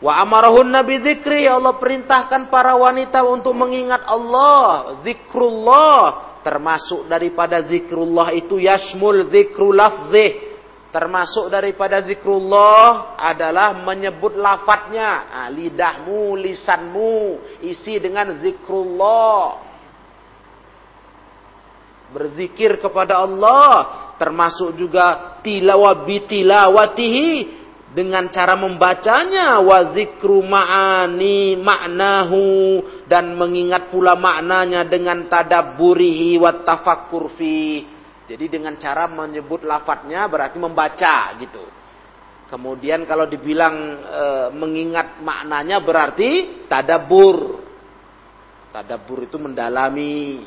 Wa 0.00 0.24
amarahun 0.24 0.64
nabi 0.64 0.96
zikri 1.04 1.44
Allah 1.44 1.76
perintahkan 1.76 2.48
para 2.48 2.72
wanita 2.72 3.20
untuk 3.20 3.52
mengingat 3.52 4.00
Allah, 4.08 4.96
zikrullah, 5.04 6.40
termasuk 6.40 7.04
daripada 7.04 7.60
zikrullah 7.68 8.32
itu 8.32 8.56
yasmul 8.56 9.28
zikru 9.28 9.76
lafzih 9.76 10.49
termasuk 10.90 11.50
daripada 11.50 12.02
zikrullah 12.02 13.14
adalah 13.14 13.78
menyebut 13.82 14.34
lafadznya. 14.34 15.10
Nah, 15.30 15.48
lidahmu 15.50 16.34
lisanmu 16.34 17.14
isi 17.62 17.98
dengan 18.02 18.38
zikrullah. 18.42 19.70
Berzikir 22.10 22.82
kepada 22.82 23.22
Allah 23.22 23.72
termasuk 24.18 24.74
juga 24.74 25.38
tilawah 25.46 26.02
tilawatihi 26.02 27.30
dengan 27.94 28.26
cara 28.34 28.58
membacanya. 28.58 29.62
Wa 29.62 29.94
zikru 29.94 30.42
ma'ani 30.42 31.54
maknahu 31.54 32.46
dan 33.06 33.38
mengingat 33.38 33.94
pula 33.94 34.18
maknanya 34.18 34.82
dengan 34.90 35.30
tadabburihi 35.30 36.34
wa 36.34 36.50
tafakkur 36.66 37.30
fi. 37.38 37.99
Jadi 38.30 38.46
dengan 38.46 38.78
cara 38.78 39.10
menyebut 39.10 39.66
lafadznya 39.66 40.30
berarti 40.30 40.62
membaca 40.62 41.34
gitu. 41.42 41.66
Kemudian 42.46 43.02
kalau 43.02 43.26
dibilang 43.26 43.74
e, 44.06 44.24
mengingat 44.54 45.18
maknanya 45.18 45.82
berarti 45.82 46.62
tadabbur. 46.70 47.58
Tadabbur 48.70 49.26
itu 49.26 49.34
mendalami, 49.34 50.46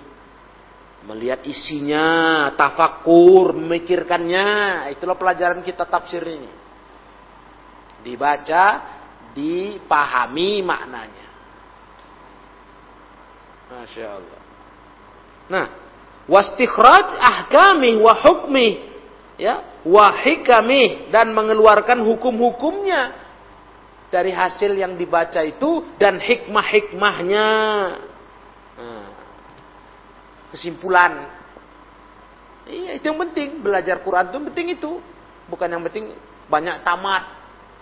melihat 1.03 1.43
isinya, 1.43 2.47
tafakur, 2.55 3.51
memikirkannya. 3.51 4.47
Itulah 4.95 5.19
pelajaran 5.19 5.59
kita 5.59 5.83
tafsir 5.83 6.23
ini 6.23 6.63
dibaca, 8.03 8.65
dipahami 9.31 10.61
maknanya. 10.61 11.27
Masya 13.71 14.05
Allah. 14.05 14.41
Nah, 15.49 15.65
wastikhraj 16.29 17.07
ahkami 17.19 17.99
wa 17.99 18.13
hukmi 18.15 18.79
ya 19.35 19.81
wa 19.83 20.15
hikami 20.15 21.11
dan 21.11 21.35
mengeluarkan 21.35 21.99
hukum-hukumnya 22.07 23.23
dari 24.13 24.29
hasil 24.29 24.77
yang 24.77 24.93
dibaca 24.93 25.41
itu 25.41 25.97
dan 25.97 26.21
hikmah-hikmahnya. 26.21 27.49
Nah, 28.77 29.09
kesimpulan. 30.53 31.33
Iya, 32.69 33.01
itu 33.01 33.09
yang 33.09 33.17
penting. 33.25 33.65
Belajar 33.65 34.05
Quran 34.05 34.29
itu 34.29 34.37
penting 34.53 34.67
itu. 34.77 34.91
Bukan 35.49 35.65
yang 35.65 35.81
penting 35.89 36.13
banyak 36.45 36.85
tamat. 36.85 37.25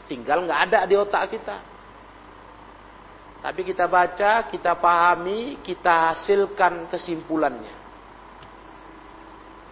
Tinggal 0.08 0.48
nggak 0.48 0.62
ada 0.72 0.80
di 0.88 0.96
otak 0.96 1.36
kita. 1.36 1.58
Tapi 3.44 3.62
kita 3.68 3.92
baca, 3.92 4.48
kita 4.48 4.80
pahami, 4.80 5.60
kita 5.60 6.16
hasilkan 6.16 6.88
kesimpulannya. 6.88 7.81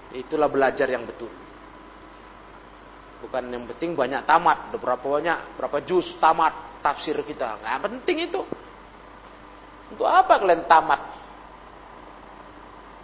Itulah 0.10 0.50
belajar 0.50 0.90
yang 0.90 1.06
betul. 1.06 1.30
Bukan 3.20 3.44
yang 3.52 3.68
penting 3.70 3.94
banyak 3.94 4.24
tamat, 4.24 4.72
ada 4.72 4.78
berapa 4.80 5.06
banyak, 5.06 5.60
berapa 5.60 5.78
juz 5.84 6.08
tamat 6.18 6.82
tafsir 6.82 7.20
kita. 7.22 7.60
Nggak 7.62 7.80
penting 7.86 8.18
itu. 8.32 8.42
Untuk 9.92 10.08
apa 10.08 10.40
kalian 10.40 10.66
tamat? 10.66 11.02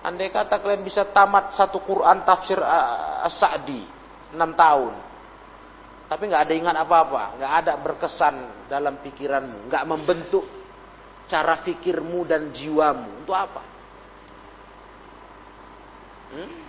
Andai 0.05 0.29
kata 0.29 0.61
kalian 0.61 0.85
bisa 0.85 1.01
tamat 1.09 1.57
satu 1.57 1.81
Quran 1.81 2.21
tafsir 2.23 2.61
uh, 2.61 3.25
As-Sa'di 3.25 3.81
6 4.33 4.37
tahun. 4.37 4.93
Tapi 6.05 6.23
nggak 6.29 6.43
ada 6.45 6.53
ingat 6.53 6.75
apa-apa, 6.77 7.23
nggak 7.41 7.53
ada 7.65 7.73
berkesan 7.81 8.35
dalam 8.69 9.01
pikiranmu, 9.01 9.65
nggak 9.73 9.83
membentuk 9.89 10.45
cara 11.25 11.65
pikirmu 11.65 12.21
dan 12.29 12.53
jiwamu. 12.53 13.25
Untuk 13.25 13.33
apa? 13.33 13.61
Hmm? 16.29 16.64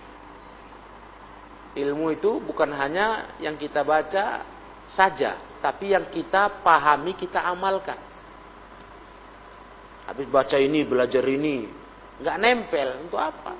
Ilmu 1.75 2.13
itu 2.15 2.39
bukan 2.39 2.71
hanya 2.73 3.35
yang 3.43 3.59
kita 3.59 3.83
baca 3.83 4.45
saja, 4.87 5.35
tapi 5.59 5.91
yang 5.91 6.07
kita 6.07 6.63
pahami, 6.63 7.17
kita 7.17 7.43
amalkan. 7.43 7.99
Habis 10.07 10.27
baca 10.31 10.55
ini, 10.55 10.87
belajar 10.87 11.25
ini, 11.27 11.67
nggak 12.23 12.37
nempel. 12.39 12.89
Untuk 13.03 13.19
apa? 13.19 13.53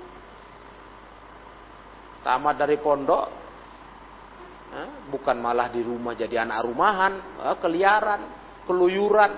Tamat 2.24 2.56
dari 2.56 2.80
pondok, 2.80 3.28
bukan 5.12 5.38
malah 5.39 5.72
di 5.72 5.80
rumah 5.84 6.15
jadi 6.15 6.43
anak 6.43 6.67
rumahan, 6.67 7.13
keliaran, 7.60 8.22
keluyuran, 8.67 9.32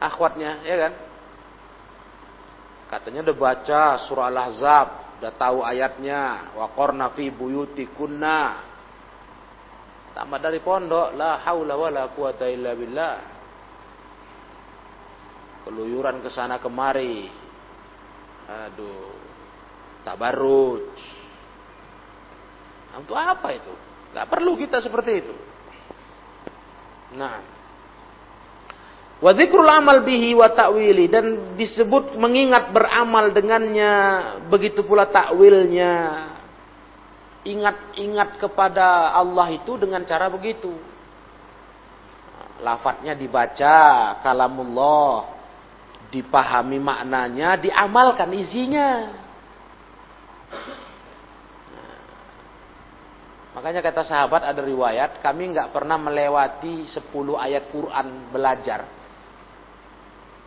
akhwatnya, 0.00 0.64
ya 0.64 0.76
kan? 0.88 0.92
Katanya 2.88 3.28
udah 3.28 3.36
baca 3.36 3.82
surah 4.08 4.28
Al-Ahzab, 4.28 4.88
udah 5.24 5.32
tahu 5.40 5.64
ayatnya, 5.64 6.52
wa 6.52 6.68
qarna 6.76 7.08
fi 7.16 7.32
buyutikunna. 7.32 8.60
Tamat 10.12 10.40
dari 10.44 10.60
pondok, 10.60 11.16
la 11.16 11.40
haula 11.40 11.80
wala 11.80 12.12
quwata 12.12 12.44
illa 12.44 12.76
billah. 12.76 13.16
Keluyuran 15.64 16.20
ke 16.20 16.28
sana 16.28 16.60
kemari. 16.60 17.24
Aduh. 18.44 19.16
Tabarruj 20.04 20.92
Nah, 22.92 23.00
untuk 23.00 23.16
apa 23.16 23.48
itu? 23.56 23.72
Gak 24.12 24.28
perlu 24.28 24.54
kita 24.60 24.78
seperti 24.84 25.24
itu. 25.24 25.34
Nah. 27.16 27.53
Wa 29.24 29.32
dzikrul 29.32 29.64
amal 29.64 30.04
bihi 30.04 30.36
wa 30.36 30.52
ta'wili 30.52 31.08
dan 31.08 31.56
disebut 31.56 32.12
mengingat 32.20 32.68
beramal 32.76 33.32
dengannya 33.32 33.92
begitu 34.52 34.84
pula 34.84 35.08
takwilnya. 35.08 36.28
Ingat-ingat 37.48 38.36
kepada 38.36 39.16
Allah 39.16 39.48
itu 39.56 39.80
dengan 39.80 40.04
cara 40.04 40.28
begitu. 40.28 40.76
Lafadznya 42.60 43.16
dibaca, 43.16 44.20
kalamullah, 44.20 45.32
dipahami 46.12 46.76
maknanya, 46.76 47.56
diamalkan 47.56 48.28
isinya. 48.36 49.08
Makanya 53.56 53.80
kata 53.80 54.04
sahabat 54.04 54.44
ada 54.44 54.60
riwayat, 54.60 55.24
kami 55.24 55.48
nggak 55.56 55.72
pernah 55.72 55.96
melewati 55.96 56.84
10 56.84 57.00
ayat 57.40 57.72
Quran 57.72 58.28
belajar. 58.28 58.93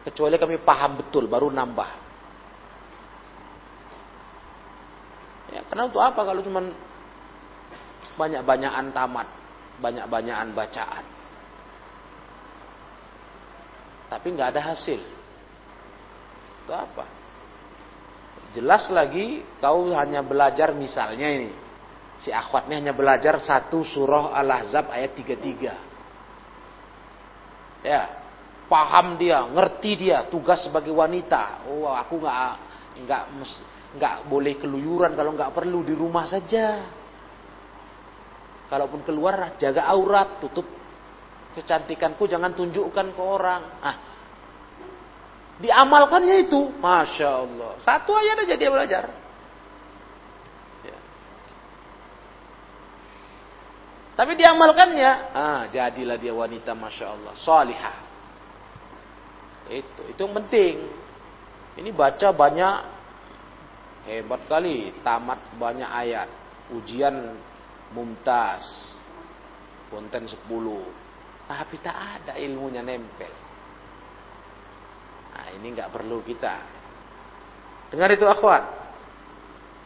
Kecuali 0.08 0.40
kami 0.40 0.64
paham 0.64 1.04
betul, 1.04 1.28
baru 1.28 1.52
nambah. 1.52 1.92
Ya, 5.52 5.68
karena 5.68 5.92
untuk 5.92 6.00
apa 6.00 6.24
kalau 6.24 6.40
cuma 6.40 6.64
banyak-banyakan 8.16 8.96
tamat, 8.96 9.28
banyak-banyakan 9.84 10.56
bacaan. 10.56 11.04
Tapi 14.08 14.28
nggak 14.32 14.56
ada 14.56 14.72
hasil. 14.72 15.04
Itu 16.64 16.72
apa? 16.72 17.04
Jelas 18.56 18.88
lagi 18.88 19.44
kau 19.60 19.92
hanya 19.92 20.24
belajar 20.24 20.72
misalnya 20.72 21.28
ini. 21.28 21.52
Si 22.24 22.32
akhwat 22.32 22.72
hanya 22.72 22.96
belajar 22.96 23.44
satu 23.44 23.84
surah 23.84 24.32
Al-Ahzab 24.40 24.88
ayat 24.88 25.12
33. 25.20 27.84
Ya, 27.84 28.27
paham 28.68 29.16
dia, 29.16 29.48
ngerti 29.48 30.08
dia 30.08 30.28
tugas 30.28 30.64
sebagai 30.68 30.92
wanita. 30.92 31.68
Oh, 31.72 31.88
aku 31.92 32.20
nggak 32.20 32.40
nggak 33.08 33.24
nggak 33.98 34.16
boleh 34.28 34.54
keluyuran 34.60 35.16
kalau 35.16 35.34
nggak 35.34 35.56
perlu 35.56 35.82
di 35.82 35.96
rumah 35.96 36.28
saja. 36.28 36.84
Kalaupun 38.68 39.08
keluar 39.08 39.56
jaga 39.56 39.88
aurat, 39.88 40.44
tutup 40.44 40.68
kecantikanku 41.56 42.28
jangan 42.28 42.52
tunjukkan 42.52 43.16
ke 43.16 43.22
orang. 43.24 43.64
Ah, 43.80 43.96
diamalkannya 45.64 46.44
itu, 46.44 46.76
masya 46.76 47.48
Allah. 47.48 47.80
Satu 47.80 48.12
ayat 48.12 48.44
aja 48.44 48.56
dia 48.60 48.68
belajar. 48.68 49.04
Ya. 50.84 51.00
Tapi 54.20 54.36
diamalkannya, 54.36 55.12
ah 55.32 55.64
jadilah 55.72 56.20
dia 56.20 56.36
wanita 56.36 56.76
masya 56.76 57.06
Allah, 57.08 57.34
salihah. 57.40 58.07
Itu, 59.68 60.02
itu 60.08 60.20
yang 60.24 60.36
penting. 60.44 60.76
Ini 61.78 61.90
baca 61.94 62.34
banyak, 62.34 62.76
hebat 64.10 64.42
kali, 64.50 64.96
tamat 65.06 65.40
banyak 65.60 65.88
ayat. 65.88 66.30
Ujian 66.74 67.38
mumtaz, 67.94 68.64
konten 69.92 70.26
10. 70.28 70.36
Tapi 71.48 71.76
tak 71.80 71.96
ada 71.96 72.34
ilmunya 72.40 72.84
nempel. 72.84 73.32
Nah, 75.32 75.48
ini 75.54 75.68
nggak 75.72 75.94
perlu 75.94 76.26
kita. 76.26 76.56
Dengar 77.94 78.10
itu 78.12 78.28
akhwat. 78.28 78.64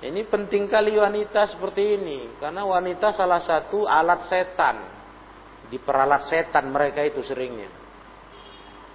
Ini 0.01 0.25
penting 0.25 0.65
kali 0.65 0.97
wanita 0.97 1.45
seperti 1.45 2.01
ini. 2.01 2.19
Karena 2.41 2.65
wanita 2.65 3.13
salah 3.13 3.37
satu 3.37 3.85
alat 3.85 4.25
setan. 4.25 4.77
Diperalat 5.69 6.25
setan 6.25 6.73
mereka 6.73 7.05
itu 7.05 7.21
seringnya. 7.21 7.80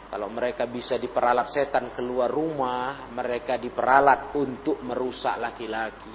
Kalau 0.06 0.30
mereka 0.30 0.70
bisa 0.70 0.94
diperalat 1.02 1.50
setan 1.50 1.90
keluar 1.90 2.30
rumah, 2.30 3.10
mereka 3.10 3.58
diperalat 3.58 4.38
untuk 4.38 4.78
merusak 4.86 5.34
laki-laki. 5.42 6.14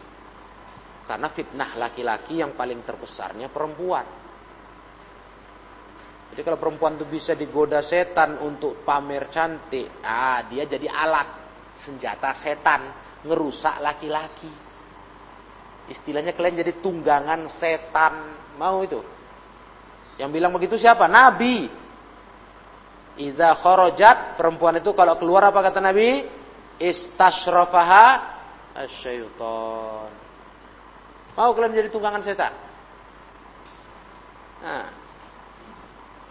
Karena 1.04 1.28
fitnah 1.36 1.76
laki-laki 1.76 2.40
yang 2.40 2.56
paling 2.56 2.88
terbesarnya 2.88 3.52
perempuan. 3.52 4.08
Jadi 6.32 6.42
kalau 6.48 6.56
perempuan 6.56 6.96
itu 6.96 7.04
bisa 7.12 7.36
digoda 7.36 7.84
setan 7.84 8.40
untuk 8.40 8.88
pamer 8.88 9.28
cantik, 9.28 10.00
ah 10.00 10.40
dia 10.48 10.64
jadi 10.64 10.88
alat 10.88 11.28
senjata 11.84 12.32
setan 12.40 12.82
ngerusak 13.28 13.84
laki-laki. 13.84 14.72
Istilahnya 15.92 16.32
kalian 16.32 16.64
jadi 16.64 16.80
tunggangan 16.80 17.52
setan. 17.60 18.40
Mau 18.56 18.80
itu? 18.88 19.04
Yang 20.16 20.30
bilang 20.32 20.56
begitu 20.56 20.80
siapa? 20.80 21.12
Nabi. 21.12 21.81
Iza 23.20 23.60
kharajat 23.60 24.40
perempuan 24.40 24.80
itu 24.80 24.96
kalau 24.96 25.20
keluar 25.20 25.52
apa 25.52 25.60
kata 25.60 25.84
Nabi? 25.84 26.24
Istashrafaha 26.80 28.06
asyaiton. 28.76 30.12
Mau 31.36 31.52
kalian 31.56 31.76
jadi 31.76 31.90
tunggangan 31.92 32.24
setan? 32.24 32.54
Nah, 34.62 34.86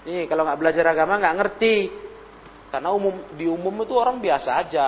ini 0.06 0.24
kalau 0.30 0.46
nggak 0.48 0.60
belajar 0.60 0.84
agama 0.88 1.20
nggak 1.20 1.36
ngerti. 1.36 1.76
Karena 2.70 2.94
umum 2.94 3.34
di 3.34 3.50
umum 3.50 3.74
itu 3.82 3.98
orang 3.98 4.22
biasa 4.22 4.50
aja 4.54 4.86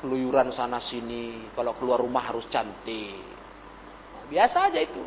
keluyuran 0.00 0.50
sana 0.50 0.80
sini. 0.80 1.52
Kalau 1.54 1.76
keluar 1.76 2.00
rumah 2.00 2.26
harus 2.26 2.48
cantik. 2.48 3.20
Nah, 4.16 4.24
biasa 4.26 4.72
aja 4.72 4.80
itu. 4.80 5.04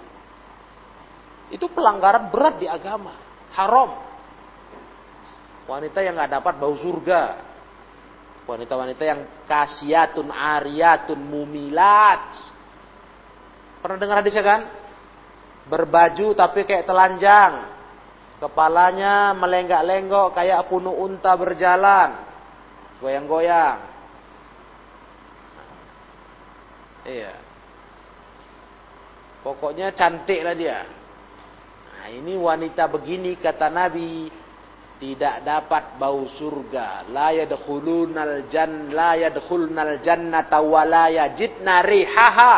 Itu 1.52 1.70
pelanggaran 1.70 2.32
berat 2.32 2.58
di 2.58 2.68
agama, 2.70 3.14
haram. 3.54 4.13
Wanita 5.64 6.04
yang 6.04 6.20
nggak 6.20 6.34
dapat 6.40 6.54
bau 6.60 6.76
surga. 6.76 7.24
Wanita-wanita 8.44 9.04
yang 9.08 9.22
kasiatun 9.48 10.28
ariyatun 10.28 11.20
mumilat. 11.20 12.36
Pernah 13.80 13.98
dengar 14.00 14.20
hadisnya 14.20 14.44
kan? 14.44 14.62
Berbaju 15.72 16.36
tapi 16.36 16.68
kayak 16.68 16.84
telanjang. 16.84 17.72
Kepalanya 18.44 19.32
melenggak-lenggok 19.40 20.36
kayak 20.36 20.68
punuh 20.68 20.92
unta 20.92 21.32
berjalan. 21.40 22.20
Goyang-goyang. 23.00 23.80
Iya. 27.08 27.34
Pokoknya 29.44 29.96
cantik 29.96 30.44
lah 30.44 30.56
dia. 30.56 30.84
Nah, 30.84 32.08
ini 32.12 32.36
wanita 32.36 32.88
begini 32.92 33.40
kata 33.40 33.72
Nabi 33.72 34.43
tidak 35.02 35.42
dapat 35.44 35.98
bau 35.98 36.26
surga. 36.30 37.10
La 37.10 37.34
yadkhulunal 37.34 38.48
jan 38.48 38.94
la 38.94 39.18
yadkhulnal 39.18 40.00
jannata 40.00 40.62
wa 40.62 40.84
la 40.86 41.10
yajidna 41.10 41.82
rihaha. 41.84 42.56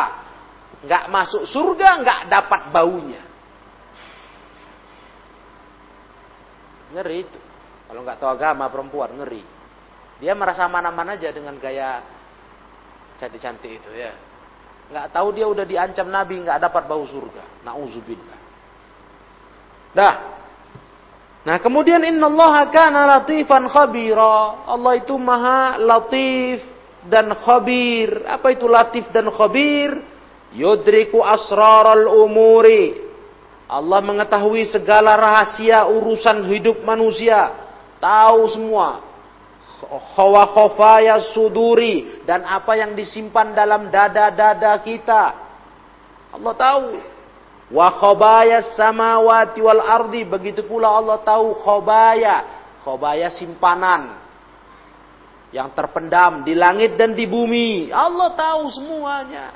Enggak 0.84 1.04
masuk 1.10 1.44
surga, 1.48 1.88
enggak 2.04 2.20
dapat 2.30 2.62
baunya. 2.70 3.22
Ngeri 6.94 7.16
itu. 7.26 7.40
Kalau 7.90 8.00
enggak 8.04 8.18
tahu 8.22 8.30
agama 8.30 8.70
perempuan 8.70 9.10
ngeri. 9.18 9.42
Dia 10.22 10.32
merasa 10.32 10.64
aman-aman 10.64 11.18
aja 11.18 11.28
dengan 11.34 11.58
gaya 11.60 12.00
cantik-cantik 13.18 13.82
itu 13.82 13.90
ya. 13.96 14.12
Enggak 14.86 15.10
tahu 15.10 15.34
dia 15.34 15.50
udah 15.50 15.66
diancam 15.66 16.06
Nabi 16.06 16.46
enggak 16.46 16.62
dapat 16.62 16.86
bau 16.86 17.02
surga. 17.02 17.66
Nauzubillah. 17.66 18.40
Dah, 19.96 20.14
Nah 21.46 21.62
kemudian 21.62 22.02
innallaha 22.02 22.74
kana 22.74 23.06
latifan 23.06 23.70
khabira. 23.70 24.66
Allah 24.66 24.98
itu 24.98 25.14
maha 25.14 25.78
latif 25.78 26.58
dan 27.06 27.30
khabir. 27.38 28.26
Apa 28.26 28.50
itu 28.50 28.66
latif 28.66 29.06
dan 29.14 29.30
khabir? 29.30 29.94
Yudriku 30.50 31.22
asraral 31.22 32.10
umuri. 32.10 32.98
Allah 33.70 34.02
mengetahui 34.02 34.66
segala 34.74 35.14
rahasia 35.14 35.86
urusan 35.86 36.50
hidup 36.50 36.82
manusia. 36.82 37.54
Tahu 38.02 38.42
semua. 38.50 39.06
Khawa 40.18 40.50
khafaya 40.50 41.30
suduri. 41.30 42.26
Dan 42.26 42.42
apa 42.42 42.74
yang 42.74 42.98
disimpan 42.98 43.54
dalam 43.54 43.86
dada-dada 43.86 44.82
kita. 44.82 45.24
Allah 46.34 46.54
tahu. 46.58 47.15
Wa 47.70 47.98
khobaya 47.98 48.62
samawati 48.74 49.58
wal 49.62 49.82
ardi. 49.82 50.22
Begitu 50.22 50.66
pula 50.66 50.90
Allah 50.90 51.18
tahu 51.22 51.56
khobaya. 51.62 52.36
Khobaya 52.86 53.30
simpanan. 53.32 54.22
Yang 55.50 55.68
terpendam 55.74 56.46
di 56.46 56.54
langit 56.54 56.94
dan 56.94 57.14
di 57.14 57.26
bumi. 57.26 57.90
Allah 57.90 58.34
tahu 58.34 58.62
semuanya. 58.70 59.54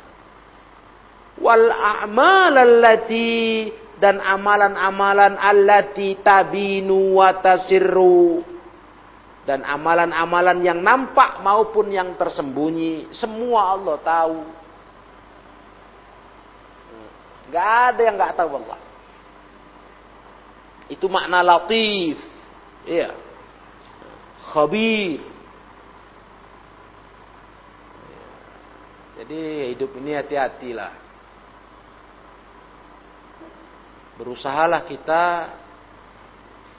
Wal 1.41 1.71
a'mal 1.71 2.55
allati 2.55 3.71
dan 4.01 4.17
amalan-amalan 4.19 5.37
allati 5.37 6.17
tabinu 6.25 7.21
wa 7.21 7.37
tasirru 7.37 8.41
dan 9.45 9.61
amalan-amalan 9.65 10.65
yang 10.65 10.81
nampak 10.81 11.45
maupun 11.45 11.93
yang 11.93 12.17
tersembunyi 12.17 13.13
semua 13.13 13.77
Allah 13.77 13.97
tahu 14.01 14.39
Gak 17.51 17.69
ada 17.93 18.01
yang 18.07 18.17
gak 18.17 18.39
tahu 18.39 18.63
Allah. 18.63 18.81
Itu 20.91 21.07
makna 21.07 21.43
latif. 21.43 22.19
Iya. 22.87 23.15
Khabir. 24.51 25.23
Jadi 29.21 29.43
hidup 29.77 29.91
ini 30.01 30.17
hati-hatilah. 30.17 30.93
Berusahalah 34.17 34.83
kita 34.89 35.25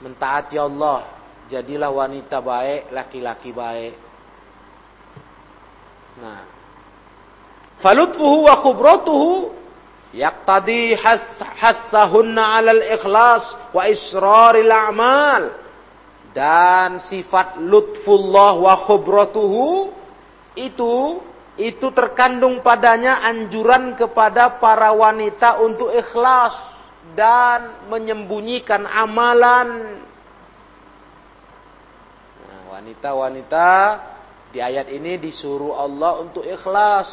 mentaati 0.02 0.58
Allah. 0.58 1.22
Jadilah 1.46 1.92
wanita 1.92 2.40
baik, 2.40 2.90
laki-laki 2.90 3.50
baik. 3.52 3.94
Nah. 6.20 6.42
Falutfuhu 7.80 8.46
wa 8.46 8.54
khubratuhu 8.62 9.61
yaqtadi 10.12 10.96
hathahunna 11.58 12.42
'alal 12.56 12.82
ikhlas 12.84 13.44
wa 13.72 13.88
israril 13.88 14.68
a'mal 14.68 15.56
dan 16.32 17.00
sifat 17.00 17.60
lutfullah 17.60 18.56
wa 18.56 18.74
khubratuhu 18.88 19.92
itu 20.56 21.20
itu 21.60 21.92
terkandung 21.92 22.64
padanya 22.64 23.20
anjuran 23.28 23.92
kepada 23.92 24.56
para 24.56 24.88
wanita 24.96 25.60
untuk 25.60 25.92
ikhlas 25.92 26.56
dan 27.12 27.88
menyembunyikan 27.92 28.88
amalan. 28.88 30.00
Nah, 32.48 32.62
wanita-wanita 32.72 33.68
di 34.48 34.64
ayat 34.64 34.88
ini 34.88 35.20
disuruh 35.20 35.76
Allah 35.76 36.24
untuk 36.24 36.46
ikhlas. 36.46 37.08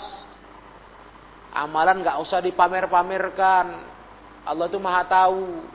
Amalan 1.49 2.05
nggak 2.05 2.19
usah 2.21 2.39
dipamer-pamerkan. 2.45 3.65
Allah 4.45 4.65
itu 4.69 4.77
maha 4.77 5.03
tahu. 5.05 5.65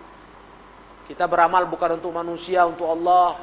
Kita 1.05 1.29
beramal 1.29 1.69
bukan 1.69 2.01
untuk 2.01 2.15
manusia, 2.15 2.65
untuk 2.65 2.89
Allah. 2.89 3.37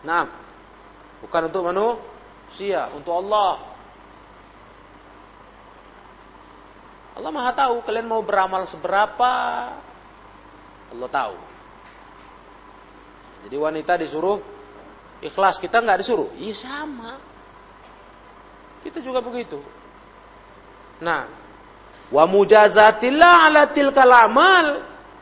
Nah, 0.00 0.24
bukan 1.20 1.52
untuk 1.52 1.62
manusia, 1.68 2.88
untuk 2.96 3.12
Allah. 3.12 3.70
Allah 7.20 7.36
Maha 7.36 7.52
tahu 7.52 7.84
kalian 7.84 8.08
mau 8.08 8.24
beramal 8.24 8.64
seberapa. 8.64 9.32
Allah 10.90 11.08
tahu. 11.12 11.36
Jadi 13.44 13.56
wanita 13.60 14.00
disuruh 14.00 14.40
ikhlas, 15.20 15.60
kita 15.60 15.84
nggak 15.84 16.00
disuruh. 16.00 16.32
Iya 16.40 16.56
sama. 16.56 17.20
Kita 18.80 19.04
juga 19.04 19.20
begitu. 19.20 19.60
Nah, 21.00 21.26
wa 22.12 22.24
mujazatillah 22.28 23.34
ala 23.48 23.62
tilkal 23.72 24.12
amal 24.12 24.66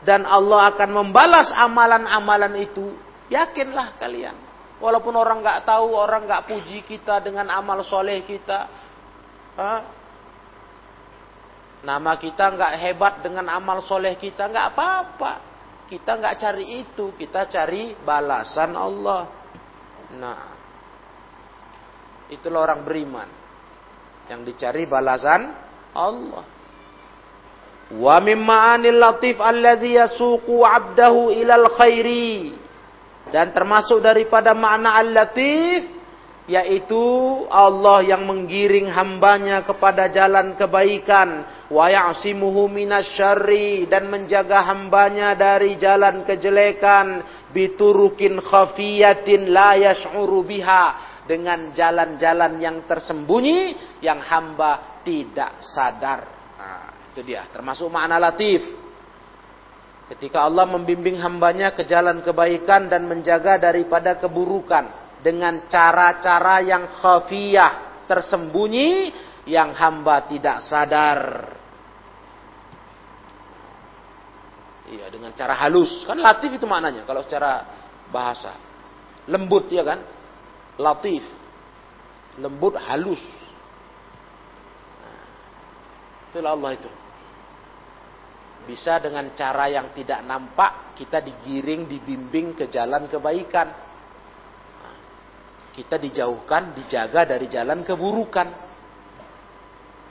dan 0.03 0.27
Allah 0.27 0.75
akan 0.75 0.89
membalas 0.91 1.51
amalan-amalan 1.55 2.53
itu. 2.59 2.95
Yakinlah 3.31 3.99
kalian. 3.99 4.35
Walaupun 4.79 5.11
orang 5.15 5.43
nggak 5.43 5.67
tahu, 5.67 5.91
orang 5.91 6.23
nggak 6.23 6.47
puji 6.47 6.87
kita 6.87 7.19
dengan 7.19 7.51
amal 7.51 7.83
soleh 7.83 8.23
kita. 8.23 8.59
Hah? 9.59 9.79
Nama 11.79 12.11
kita 12.19 12.45
nggak 12.55 12.73
hebat 12.79 13.13
dengan 13.23 13.47
amal 13.51 13.83
soleh 13.83 14.15
kita, 14.19 14.47
nggak 14.47 14.67
apa-apa. 14.75 15.33
Kita 15.87 16.15
nggak 16.15 16.35
cari 16.39 16.65
itu, 16.79 17.11
kita 17.15 17.47
cari 17.47 17.95
balasan 18.03 18.71
Allah. 18.75 19.21
Nah, 20.15 20.41
itulah 22.31 22.67
orang 22.67 22.81
beriman 22.87 23.29
yang 24.31 24.45
dicari 24.45 24.85
balasan 24.85 25.68
Allah. 25.95 26.45
Wa 27.89 28.21
mimma 28.21 28.77
anil 28.77 29.01
latif 29.01 29.41
alladhi 29.41 29.97
yasuqu 29.97 30.61
'abdahu 30.61 31.33
ilal 31.33 31.73
khairi. 31.73 32.53
Dan 33.29 33.53
termasuk 33.53 34.01
daripada 34.01 34.57
makna 34.57 34.97
al-latif 34.97 35.99
yaitu 36.49 36.97
Allah 37.45 38.01
yang 38.01 38.25
menggiring 38.25 38.89
hambanya 38.89 39.61
kepada 39.61 40.09
jalan 40.09 40.57
kebaikan 40.57 41.45
wa 41.69 41.85
ya'simuhu 41.85 42.65
minasyarri 42.73 43.85
dan 43.85 44.09
menjaga 44.09 44.65
hambanya 44.65 45.37
dari 45.37 45.77
jalan 45.77 46.25
kejelekan 46.25 47.21
biturukin 47.53 48.41
khafiyatin 48.41 49.53
la 49.53 49.77
yash'uru 49.77 50.41
biha 50.41 51.18
dengan 51.29 51.69
jalan-jalan 51.77 52.57
yang 52.57 52.89
tersembunyi 52.89 53.77
yang 54.01 54.17
hamba 54.17 55.03
tidak 55.05 55.61
sadar 55.61 56.39
itu 57.19 57.35
dia, 57.35 57.49
termasuk 57.51 57.91
makna 57.91 58.15
latif. 58.15 58.63
Ketika 60.07 60.47
Allah 60.47 60.65
membimbing 60.65 61.19
hambanya 61.21 61.75
ke 61.75 61.85
jalan 61.85 62.23
kebaikan 62.23 62.89
dan 62.89 63.05
menjaga 63.05 63.59
daripada 63.59 64.17
keburukan. 64.17 64.97
Dengan 65.19 65.67
cara-cara 65.67 66.63
yang 66.63 66.87
khafiyah, 67.03 68.07
tersembunyi, 68.07 69.11
yang 69.51 69.75
hamba 69.75 70.23
tidak 70.31 70.63
sadar. 70.63 71.19
Iya, 74.87 75.11
dengan 75.11 75.35
cara 75.35 75.59
halus. 75.59 76.07
Kan 76.07 76.23
latif 76.23 76.55
itu 76.55 76.63
maknanya, 76.63 77.03
kalau 77.03 77.19
secara 77.21 77.67
bahasa. 78.07 78.55
Lembut, 79.27 79.67
ya 79.69 79.83
kan? 79.83 79.99
Latif. 80.79 81.27
Lembut, 82.39 82.79
halus. 82.79 83.19
Itulah 86.31 86.55
Allah 86.55 86.71
itu. 86.79 86.91
Bisa 88.63 89.01
dengan 89.01 89.27
cara 89.35 89.67
yang 89.67 89.91
tidak 89.91 90.23
nampak 90.23 90.95
kita 90.95 91.19
digiring, 91.19 91.89
dibimbing 91.89 92.55
ke 92.55 92.71
jalan 92.71 93.11
kebaikan. 93.11 93.67
Kita 95.75 95.99
dijauhkan, 95.99 96.75
dijaga 96.75 97.27
dari 97.27 97.47
jalan 97.51 97.83
keburukan. 97.83 98.47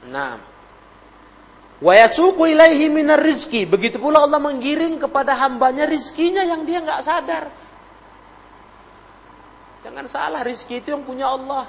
Nah, 0.09 0.33
wa 1.78 1.92
yasuqu 1.94 2.44
ilaihi 2.44 2.90
minar 2.90 3.20
rizki. 3.22 3.64
Begitu 3.64 3.96
pula 4.00 4.24
Allah 4.26 4.40
menggiring 4.42 5.00
kepada 5.00 5.38
hambanya 5.38 5.87
rizkinya 5.87 6.42
yang 6.44 6.66
dia 6.66 6.83
nggak 6.83 7.04
sadar. 7.04 7.67
Jangan 9.83 10.07
salah, 10.11 10.43
rizki 10.43 10.83
itu 10.83 10.91
yang 10.91 11.07
punya 11.07 11.31
Allah. 11.31 11.64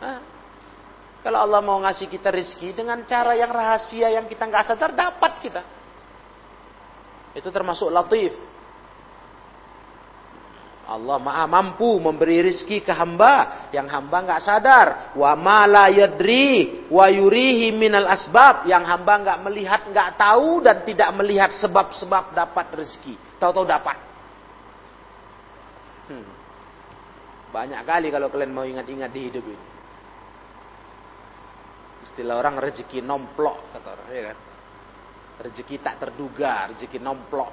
Hah? 0.00 0.18
Kalau 1.20 1.38
Allah 1.44 1.60
mau 1.60 1.76
ngasih 1.84 2.08
kita 2.08 2.32
rezeki 2.32 2.72
dengan 2.72 3.04
cara 3.04 3.36
yang 3.36 3.52
rahasia 3.52 4.08
yang 4.08 4.24
kita 4.24 4.48
nggak 4.48 4.72
sadar 4.72 4.96
dapat 4.96 5.32
kita. 5.44 5.62
Itu 7.36 7.52
termasuk 7.52 7.92
latif. 7.92 8.32
Allah 10.90 11.22
maha 11.22 11.46
mampu 11.46 12.02
memberi 12.02 12.42
rizki 12.42 12.82
ke 12.82 12.90
hamba 12.90 13.68
yang 13.70 13.86
hamba 13.86 14.26
nggak 14.26 14.42
sadar. 14.42 14.86
Wa 15.14 15.38
ma 15.38 15.68
la 15.68 15.86
yadri 15.86 16.88
wa 16.90 17.06
yurihi 17.06 17.70
minal 17.70 18.10
asbab 18.10 18.66
yang 18.66 18.82
hamba 18.82 19.22
nggak 19.22 19.38
melihat, 19.44 19.80
nggak 19.86 20.18
tahu 20.18 20.64
dan 20.64 20.82
tidak 20.82 21.14
melihat 21.14 21.52
sebab-sebab 21.54 22.34
dapat 22.34 22.66
rezeki. 22.74 23.14
Tahu-tahu 23.38 23.68
dapat. 23.68 24.09
Hmm. 26.10 26.26
Banyak 27.54 27.86
kali 27.86 28.10
kalau 28.10 28.26
kalian 28.26 28.50
mau 28.50 28.66
ingat-ingat 28.66 29.10
di 29.14 29.20
hidup 29.30 29.46
ini. 29.46 29.66
Istilah 32.02 32.34
orang 32.34 32.58
rezeki 32.58 32.98
nomplok 32.98 33.70
kata 33.70 33.88
orang, 33.94 34.08
ya 34.10 34.22
kan? 34.34 34.38
Rezeki 35.46 35.76
tak 35.78 36.02
terduga, 36.02 36.74
rezeki 36.74 36.98
nomplok. 36.98 37.52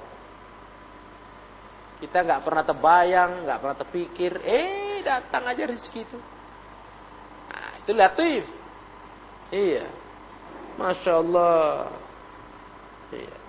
Kita 2.01 2.25
nggak 2.25 2.41
pernah 2.41 2.63
terbayang, 2.65 3.31
nggak 3.45 3.59
pernah 3.61 3.77
terpikir, 3.77 4.31
eh 4.41 5.01
datang 5.05 5.45
aja 5.49 5.63
rezeki 5.65 6.01
itu. 6.01 6.19
Nah, 7.53 7.71
itu 7.81 7.91
latif. 7.93 8.43
Iya. 9.53 9.85
Masya 10.77 11.13
Allah. 11.13 11.89
Iya 13.13 13.46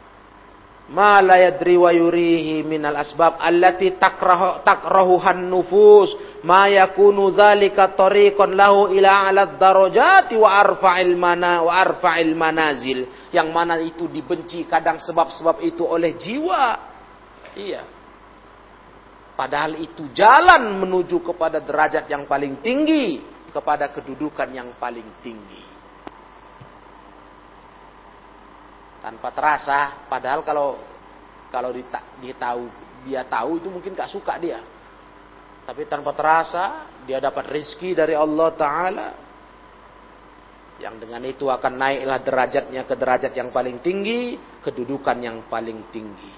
ma 0.89 1.21
la 1.21 1.37
yadri 1.37 1.77
wa 1.77 1.93
yurihi 1.93 2.65
minal 2.65 2.97
asbab 2.97 3.37
allati 3.37 3.97
takrahu 4.01 4.65
takrahuhan 4.65 5.45
nufus. 5.49 6.17
Ma 6.47 6.71
yakunu 6.71 7.35
dzalika 7.35 7.93
tariqan 7.99 8.55
lahu 8.55 8.95
ila 8.95 9.29
ala 9.29 9.59
darajati 9.59 10.39
wa 10.39 10.55
arfa'il 10.63 11.13
mana 11.19 11.67
wa 11.67 11.73
arfa'il 11.77 12.33
manazil. 12.33 13.31
Yang 13.35 13.49
mana 13.53 13.75
itu 13.83 14.09
dibenci 14.09 14.65
kadang 14.65 14.97
sebab-sebab 15.03 15.61
itu 15.67 15.85
oleh 15.85 16.17
jiwa. 16.17 16.65
Iya. 17.59 17.83
Padahal 19.35 19.79
itu 19.79 20.11
jalan 20.11 20.79
menuju 20.83 21.23
kepada 21.23 21.63
derajat 21.63 22.11
yang 22.11 22.27
paling 22.27 22.59
tinggi 22.59 23.23
kepada 23.55 23.91
kedudukan 23.95 24.51
yang 24.51 24.75
paling 24.79 25.07
tinggi 25.23 25.68
tanpa 29.09 29.33
terasa. 29.33 30.05
Padahal 30.05 30.45
kalau 30.45 30.77
kalau 31.49 31.73
dia 31.73 32.37
tahu 32.37 32.69
dia 33.09 33.25
tahu 33.25 33.57
itu 33.57 33.73
mungkin 33.73 33.97
gak 33.97 34.13
suka 34.13 34.37
dia. 34.37 34.61
Tapi 35.65 35.89
tanpa 35.89 36.13
terasa 36.13 36.85
dia 37.09 37.17
dapat 37.17 37.49
rizki 37.49 37.97
dari 37.97 38.13
Allah 38.13 38.53
Ta'ala. 38.53 39.09
Yang 40.79 40.95
dengan 41.09 41.23
itu 41.27 41.51
akan 41.51 41.73
naiklah 41.75 42.21
derajatnya 42.23 42.87
ke 42.87 42.95
derajat 42.95 43.33
yang 43.35 43.51
paling 43.51 43.83
tinggi 43.83 44.39
kedudukan 44.63 45.17
yang 45.19 45.43
paling 45.51 45.89
tinggi. 45.91 46.31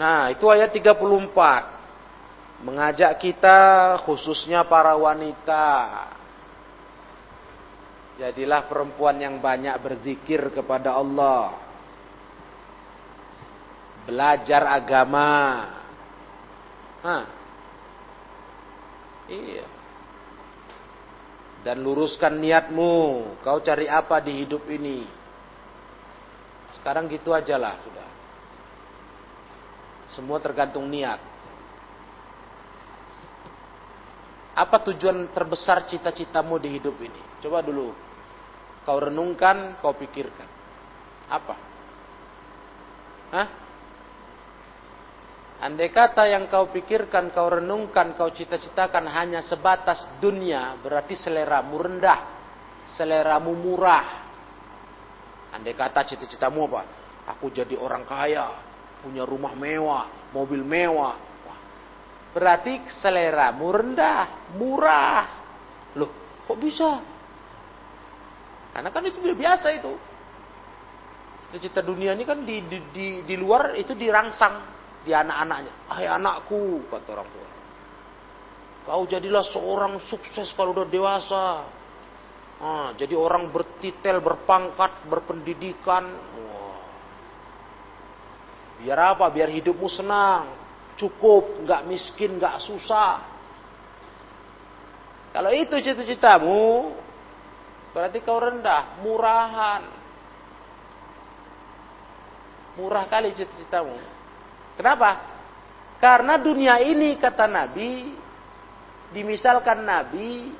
Nah 0.00 0.32
itu 0.32 0.48
ayat 0.48 0.72
34 0.72 2.64
mengajak 2.64 3.12
kita 3.20 3.58
khususnya 4.08 4.64
para 4.64 4.96
wanita 4.96 5.66
Jadilah 8.14 8.70
perempuan 8.70 9.18
yang 9.18 9.42
banyak 9.42 9.74
berzikir 9.82 10.54
kepada 10.54 10.94
Allah. 10.94 11.58
Belajar 14.06 14.62
agama. 14.70 15.32
Hah. 17.02 17.24
Iya. 19.26 19.66
Dan 21.66 21.82
luruskan 21.82 22.38
niatmu. 22.38 22.94
Kau 23.42 23.58
cari 23.58 23.90
apa 23.90 24.22
di 24.22 24.46
hidup 24.46 24.62
ini? 24.70 25.02
Sekarang 26.78 27.10
gitu 27.10 27.34
aja 27.34 27.58
lah 27.58 27.74
sudah. 27.82 28.08
Semua 30.14 30.38
tergantung 30.38 30.86
niat. 30.86 31.18
Apa 34.54 34.78
tujuan 34.86 35.34
terbesar 35.34 35.90
cita-citamu 35.90 36.62
di 36.62 36.78
hidup 36.78 36.94
ini? 37.02 37.18
Coba 37.42 37.58
dulu. 37.58 38.03
Kau 38.84 39.00
renungkan, 39.00 39.80
kau 39.80 39.96
pikirkan. 39.96 40.48
Apa? 41.32 41.54
Hah? 43.32 43.48
Andai 45.64 45.88
kata 45.88 46.28
yang 46.28 46.44
kau 46.52 46.68
pikirkan, 46.68 47.32
kau 47.32 47.48
renungkan, 47.48 48.12
kau 48.20 48.28
cita-citakan 48.28 49.08
hanya 49.08 49.40
sebatas 49.40 50.04
dunia, 50.20 50.76
berarti 50.84 51.16
seleramu 51.16 51.80
rendah, 51.80 52.20
seleramu 52.92 53.56
murah. 53.56 54.06
Andai 55.56 55.72
kata 55.72 56.04
cita-citamu 56.04 56.68
apa? 56.68 56.82
Aku 57.32 57.48
jadi 57.48 57.80
orang 57.80 58.04
kaya, 58.04 58.60
punya 59.00 59.24
rumah 59.24 59.56
mewah, 59.56 60.28
mobil 60.36 60.60
mewah. 60.60 61.16
Berarti 62.34 62.84
seleramu 63.00 63.70
rendah, 63.70 64.52
murah. 64.58 65.22
Loh, 65.96 66.10
kok 66.44 66.58
bisa? 66.58 67.13
Karena 68.74 68.90
kan 68.90 69.06
itu 69.06 69.22
biasa 69.22 69.70
itu. 69.70 69.94
Cita-cita 71.46 71.78
dunia 71.78 72.10
ini 72.18 72.26
kan 72.26 72.42
di, 72.42 72.58
di, 72.66 72.78
di, 72.90 73.06
di 73.22 73.34
luar 73.38 73.78
itu 73.78 73.94
dirangsang 73.94 74.66
di 75.06 75.14
anak-anaknya. 75.14 75.94
Hai 75.94 76.10
anakku, 76.10 76.90
kata 76.90 77.08
orang 77.14 77.28
tua. 77.30 77.48
Kau 78.84 79.06
jadilah 79.06 79.46
seorang 79.46 80.02
sukses 80.10 80.50
kalau 80.58 80.74
udah 80.74 80.90
dewasa. 80.90 81.46
Ah, 82.58 82.90
jadi 82.98 83.14
orang 83.14 83.54
bertitel, 83.54 84.18
berpangkat, 84.18 85.06
berpendidikan. 85.06 86.04
Wah. 86.42 86.82
Biar 88.82 89.14
apa? 89.14 89.30
Biar 89.30 89.54
hidupmu 89.54 89.86
senang, 89.86 90.50
cukup, 90.98 91.62
nggak 91.62 91.86
miskin, 91.86 92.34
nggak 92.42 92.58
susah. 92.58 93.22
Kalau 95.30 95.50
itu 95.50 95.74
cita-citamu, 95.78 96.94
berarti 97.94 98.18
kau 98.26 98.42
rendah, 98.42 98.98
murahan. 99.00 99.82
Murah 102.74 103.06
kali 103.06 103.30
cita-citamu. 103.38 103.94
Kenapa? 104.74 105.22
Karena 106.02 106.34
dunia 106.34 106.82
ini 106.82 107.14
kata 107.14 107.46
Nabi, 107.46 108.10
dimisalkan 109.14 109.86
Nabi 109.86 110.50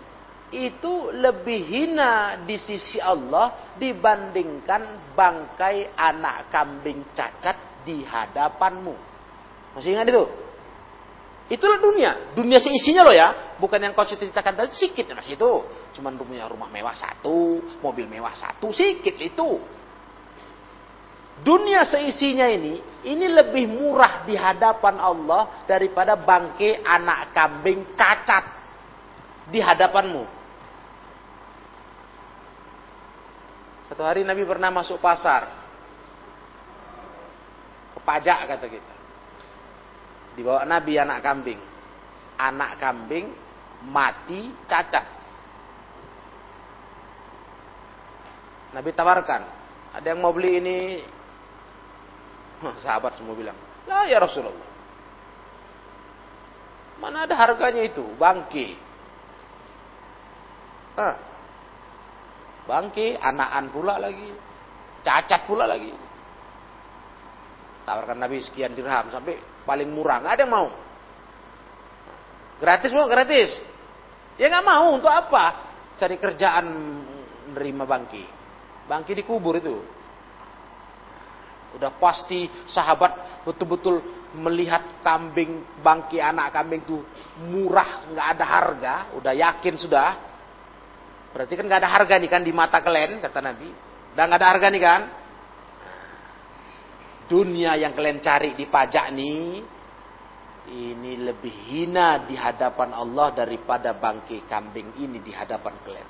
itu 0.54 1.10
lebih 1.10 1.66
hina 1.66 2.38
di 2.46 2.54
sisi 2.54 3.02
Allah 3.02 3.74
dibandingkan 3.74 5.12
bangkai 5.18 5.98
anak 5.98 6.54
kambing 6.54 7.10
cacat 7.10 7.82
di 7.82 8.06
hadapanmu. 8.06 8.94
Masih 9.74 9.98
ingat 9.98 10.06
itu? 10.06 10.43
Itulah 11.44 11.76
dunia. 11.76 12.32
Dunia 12.32 12.56
seisinya 12.56 13.04
loh 13.04 13.12
ya. 13.12 13.56
Bukan 13.60 13.76
yang 13.76 13.92
kau 13.92 14.08
ceritakan 14.08 14.56
tadi 14.56 14.72
sedikit 14.72 15.12
masih 15.12 15.36
itu. 15.36 15.52
Cuman 16.00 16.16
punya 16.16 16.48
rumah 16.48 16.72
mewah 16.72 16.96
satu, 16.96 17.60
mobil 17.84 18.08
mewah 18.08 18.32
satu, 18.32 18.72
sedikit 18.72 19.14
itu. 19.20 19.60
Dunia 21.44 21.82
seisinya 21.82 22.46
ini, 22.46 22.78
ini 23.04 23.26
lebih 23.26 23.66
murah 23.66 24.22
di 24.22 24.38
hadapan 24.38 24.96
Allah 25.02 25.66
daripada 25.66 26.14
bangke 26.14 26.80
anak 26.80 27.34
kambing 27.34 27.92
cacat 27.98 28.44
di 29.50 29.58
hadapanmu. 29.58 30.24
Satu 33.90 34.00
hari 34.06 34.24
Nabi 34.24 34.46
pernah 34.48 34.72
masuk 34.72 34.96
pasar. 35.02 35.50
Ke 37.92 38.00
pajak 38.00 38.38
kata 38.48 38.66
kita. 38.70 38.93
Dibawa 40.34 40.66
Nabi 40.66 40.98
anak 40.98 41.18
kambing. 41.22 41.60
Anak 42.38 42.82
kambing 42.82 43.30
mati 43.88 44.50
cacat. 44.66 45.06
Nabi 48.74 48.90
tawarkan, 48.90 49.42
ada 49.94 50.02
yang 50.02 50.18
mau 50.18 50.34
beli 50.34 50.58
ini 50.58 50.78
Sahabat 52.64 53.18
semua 53.20 53.36
bilang, 53.36 53.56
lah 53.84 54.08
ya 54.08 54.16
Rasulullah. 54.16 54.72
Mana 57.02 57.28
ada 57.28 57.34
harganya 57.36 57.84
itu? 57.84 58.00
Bangke. 58.16 58.78
Hah. 60.96 61.16
Bangke, 62.64 63.20
anakan 63.20 63.68
pula 63.68 64.00
lagi. 64.00 64.32
Cacat 65.04 65.44
pula 65.44 65.68
lagi. 65.68 65.92
Tawarkan 67.84 68.16
Nabi 68.16 68.40
sekian 68.40 68.72
dirham 68.72 69.12
sampai 69.12 69.36
paling 69.64 69.88
murah. 69.90 70.20
Nggak 70.22 70.34
ada 70.38 70.42
yang 70.44 70.52
mau. 70.52 70.68
Gratis 72.60 72.94
mau 72.94 73.08
gratis. 73.10 73.50
Ya 74.40 74.48
nggak 74.48 74.64
mau. 74.64 74.94
Untuk 74.94 75.10
apa? 75.10 75.74
Cari 75.98 76.16
kerjaan 76.16 76.66
menerima 77.50 77.84
bangki. 77.84 78.24
Bangki 78.88 79.12
dikubur 79.16 79.58
itu. 79.58 79.76
Udah 81.74 81.90
pasti 81.98 82.46
sahabat 82.70 83.42
betul-betul 83.42 83.98
melihat 84.38 85.02
kambing 85.02 85.62
bangki 85.82 86.22
anak 86.22 86.54
kambing 86.54 86.82
itu 86.86 87.02
murah, 87.42 88.06
nggak 88.10 88.26
ada 88.38 88.44
harga, 88.46 88.94
udah 89.18 89.32
yakin 89.34 89.74
sudah. 89.78 90.10
Berarti 91.34 91.58
kan 91.58 91.66
nggak 91.66 91.80
ada 91.82 91.90
harga 91.90 92.14
nih 92.14 92.30
kan 92.30 92.42
di 92.46 92.54
mata 92.54 92.78
kalian 92.78 93.18
kata 93.18 93.42
Nabi. 93.42 93.70
Udah 94.14 94.22
nggak 94.22 94.38
ada 94.38 94.48
harga 94.54 94.66
nih 94.70 94.82
kan? 94.82 95.00
Dunia 97.24 97.76
yang 97.80 97.96
kalian 97.96 98.20
cari 98.20 98.52
di 98.52 98.68
pajak 98.68 99.08
nih 99.14 99.64
ini 100.64 101.20
lebih 101.20 101.52
hina 101.68 102.24
di 102.24 102.36
hadapan 102.36 102.96
Allah 102.96 103.36
daripada 103.36 103.92
bangki 103.92 104.48
kambing 104.48 104.96
ini 104.96 105.20
di 105.20 105.32
hadapan 105.32 105.74
kalian. 105.84 106.08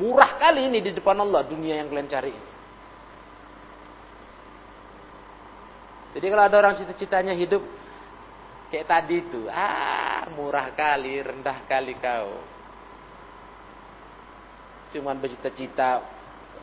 Murah 0.00 0.36
kali 0.36 0.68
ini 0.68 0.78
di 0.84 0.92
depan 0.92 1.16
Allah 1.24 1.44
dunia 1.44 1.80
yang 1.80 1.88
kalian 1.88 2.08
cari 2.08 2.32
ini. 2.32 2.52
Jadi 6.14 6.26
kalau 6.30 6.44
ada 6.46 6.56
orang 6.62 6.74
cita-citanya 6.78 7.34
hidup 7.34 7.62
kayak 8.70 8.86
tadi 8.86 9.18
itu, 9.18 9.50
ah 9.50 10.30
murah 10.36 10.70
kali, 10.70 11.18
rendah 11.18 11.66
kali 11.66 11.98
kau. 11.98 12.38
Cuman 14.94 15.18
bercita-cita 15.18 16.06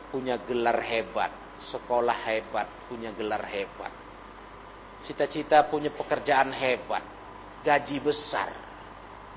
punya 0.08 0.40
gelar 0.40 0.80
hebat, 0.80 1.32
sekolah 1.62 2.18
hebat, 2.26 2.66
punya 2.90 3.14
gelar 3.14 3.46
hebat. 3.46 3.92
Cita-cita 5.06 5.66
punya 5.66 5.90
pekerjaan 5.94 6.50
hebat, 6.50 7.02
gaji 7.62 7.98
besar, 8.02 8.50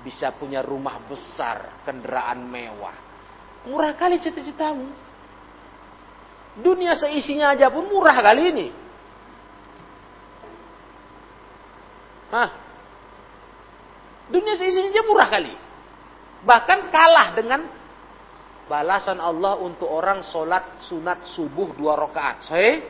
bisa 0.02 0.34
punya 0.34 0.62
rumah 0.62 0.98
besar, 1.06 1.82
kendaraan 1.86 2.42
mewah. 2.46 2.94
Murah 3.66 3.94
kali 3.98 4.22
cita-citamu. 4.22 4.86
Dunia 6.56 6.94
seisinya 6.96 7.52
aja 7.52 7.68
pun 7.68 7.84
murah 7.90 8.16
kali 8.22 8.42
ini. 8.54 8.68
Hah? 12.30 12.50
Dunia 14.30 14.54
seisinya 14.58 15.02
murah 15.06 15.28
kali. 15.30 15.54
Bahkan 16.46 16.78
kalah 16.94 17.28
dengan 17.34 17.66
balasan 18.66 19.22
Allah 19.22 19.58
untuk 19.62 19.86
orang 19.86 20.26
sholat 20.26 20.82
sunat 20.86 21.26
subuh 21.34 21.74
dua 21.74 21.94
rakaat. 21.94 22.46
Sahih? 22.46 22.82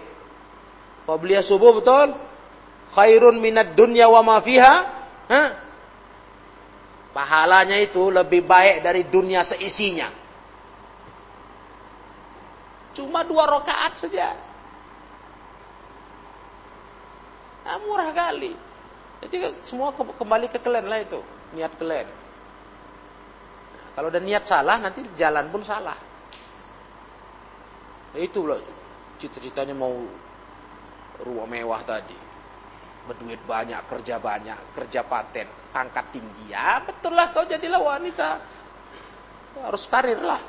Qabliyah 1.04 1.44
subuh 1.44 1.76
betul? 1.76 2.16
Khairun 2.96 3.38
minat 3.38 3.76
dunya 3.76 4.08
wa 4.08 4.24
ma 4.24 4.36
fiha? 4.40 4.74
Hah? 5.28 5.48
Pahalanya 7.12 7.80
itu 7.80 8.12
lebih 8.12 8.44
baik 8.44 8.84
dari 8.84 9.06
dunia 9.08 9.40
seisinya. 9.44 10.12
Cuma 12.92 13.24
dua 13.24 13.44
rakaat 13.44 14.00
saja. 14.00 14.36
Nah, 17.66 17.76
murah 17.82 18.12
kali. 18.12 18.56
Jadi 19.26 19.36
semua 19.66 19.90
kembali 19.96 20.52
ke 20.52 20.60
kalian 20.60 20.86
lah 20.86 21.00
itu, 21.02 21.20
niat 21.56 21.72
kalian. 21.80 22.25
Kalau 23.96 24.12
ada 24.12 24.20
niat 24.20 24.44
salah, 24.44 24.76
nanti 24.76 25.00
jalan 25.16 25.48
pun 25.48 25.64
salah. 25.64 25.96
Nah, 28.12 28.20
itu 28.20 28.44
loh 28.44 28.60
cita-citanya 29.16 29.72
mau 29.72 29.92
rumah 31.24 31.48
mewah 31.48 31.80
tadi. 31.84 32.16
Berduit 33.08 33.40
banyak, 33.48 33.80
kerja 33.88 34.20
banyak, 34.20 34.76
kerja 34.76 35.00
paten, 35.08 35.48
pangkat 35.72 36.12
tinggi. 36.12 36.52
Ya 36.52 36.84
betul 36.84 37.16
lah 37.16 37.32
kau 37.32 37.48
jadilah 37.48 37.80
wanita. 37.80 38.28
Harus 39.64 39.88
karir 39.88 40.20
lah. 40.20 40.42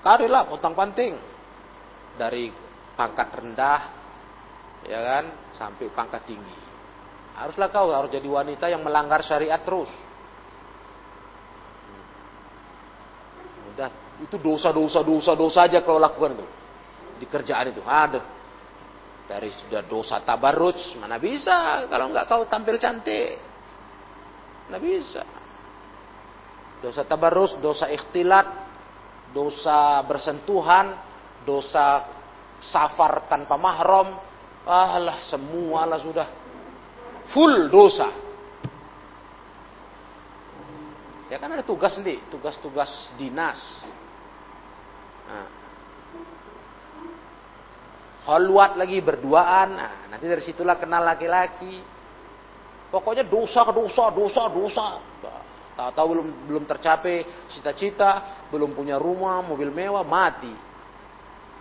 Karir 0.00 0.32
lah, 0.32 0.48
potong 0.48 0.72
panting. 0.72 1.20
Dari 2.16 2.48
pangkat 2.96 3.28
rendah, 3.36 3.80
ya 4.88 5.00
kan, 5.04 5.24
sampai 5.56 5.92
pangkat 5.92 6.24
tinggi. 6.24 6.58
Haruslah 7.36 7.68
kau 7.72 7.92
harus 7.92 8.12
jadi 8.12 8.28
wanita 8.28 8.68
yang 8.68 8.84
melanggar 8.84 9.24
syariat 9.24 9.60
terus. 9.64 9.88
Udah, 13.72 13.88
itu 14.20 14.36
dosa-dosa 14.36 15.00
dosa-dosa 15.00 15.64
aja 15.64 15.80
kau 15.80 15.96
lakukan 15.96 16.36
itu. 16.36 16.46
Di 17.20 17.26
kerjaan 17.28 17.72
itu. 17.72 17.82
Ada. 17.84 18.40
dari 19.30 19.46
sudah 19.62 19.86
dosa 19.86 20.18
tabarruj, 20.26 20.98
mana 20.98 21.14
bisa 21.14 21.86
kalau 21.86 22.10
nggak 22.10 22.26
kau 22.26 22.42
tampil 22.50 22.74
cantik. 22.82 23.38
Nggak 24.66 24.82
bisa. 24.82 25.22
Dosa 26.82 27.06
tabarruj, 27.06 27.54
dosa 27.62 27.86
ikhtilat, 27.94 28.50
dosa 29.30 30.02
bersentuhan, 30.02 30.98
dosa 31.46 32.10
safar 32.58 33.30
tanpa 33.30 33.54
mahram, 33.54 34.18
alah 34.66 35.22
semua 35.30 35.86
lah 35.86 36.02
sudah 36.02 36.26
full 37.30 37.70
dosa. 37.70 38.10
Ya 41.30 41.38
kan 41.38 41.54
ada 41.54 41.62
tugas 41.62 41.94
nanti, 41.94 42.18
tugas-tugas 42.26 42.90
dinas. 43.14 43.62
Nah, 45.30 45.60
Holwat 48.20 48.76
lagi 48.76 49.00
berduaan. 49.00 49.68
Nah, 49.74 49.94
nanti 50.12 50.28
dari 50.28 50.44
situlah 50.44 50.76
kenal 50.76 51.00
laki-laki. 51.00 51.80
Pokoknya 52.92 53.24
dosa 53.24 53.64
dosa 53.72 54.12
dosa 54.12 54.42
dosa. 54.50 54.86
Tahu-tahu 55.78 56.06
belum 56.12 56.28
belum 56.50 56.64
tercapai 56.68 57.24
cita-cita, 57.48 58.44
belum 58.52 58.76
punya 58.76 59.00
rumah, 59.00 59.40
mobil 59.40 59.72
mewah, 59.72 60.04
mati. 60.04 60.52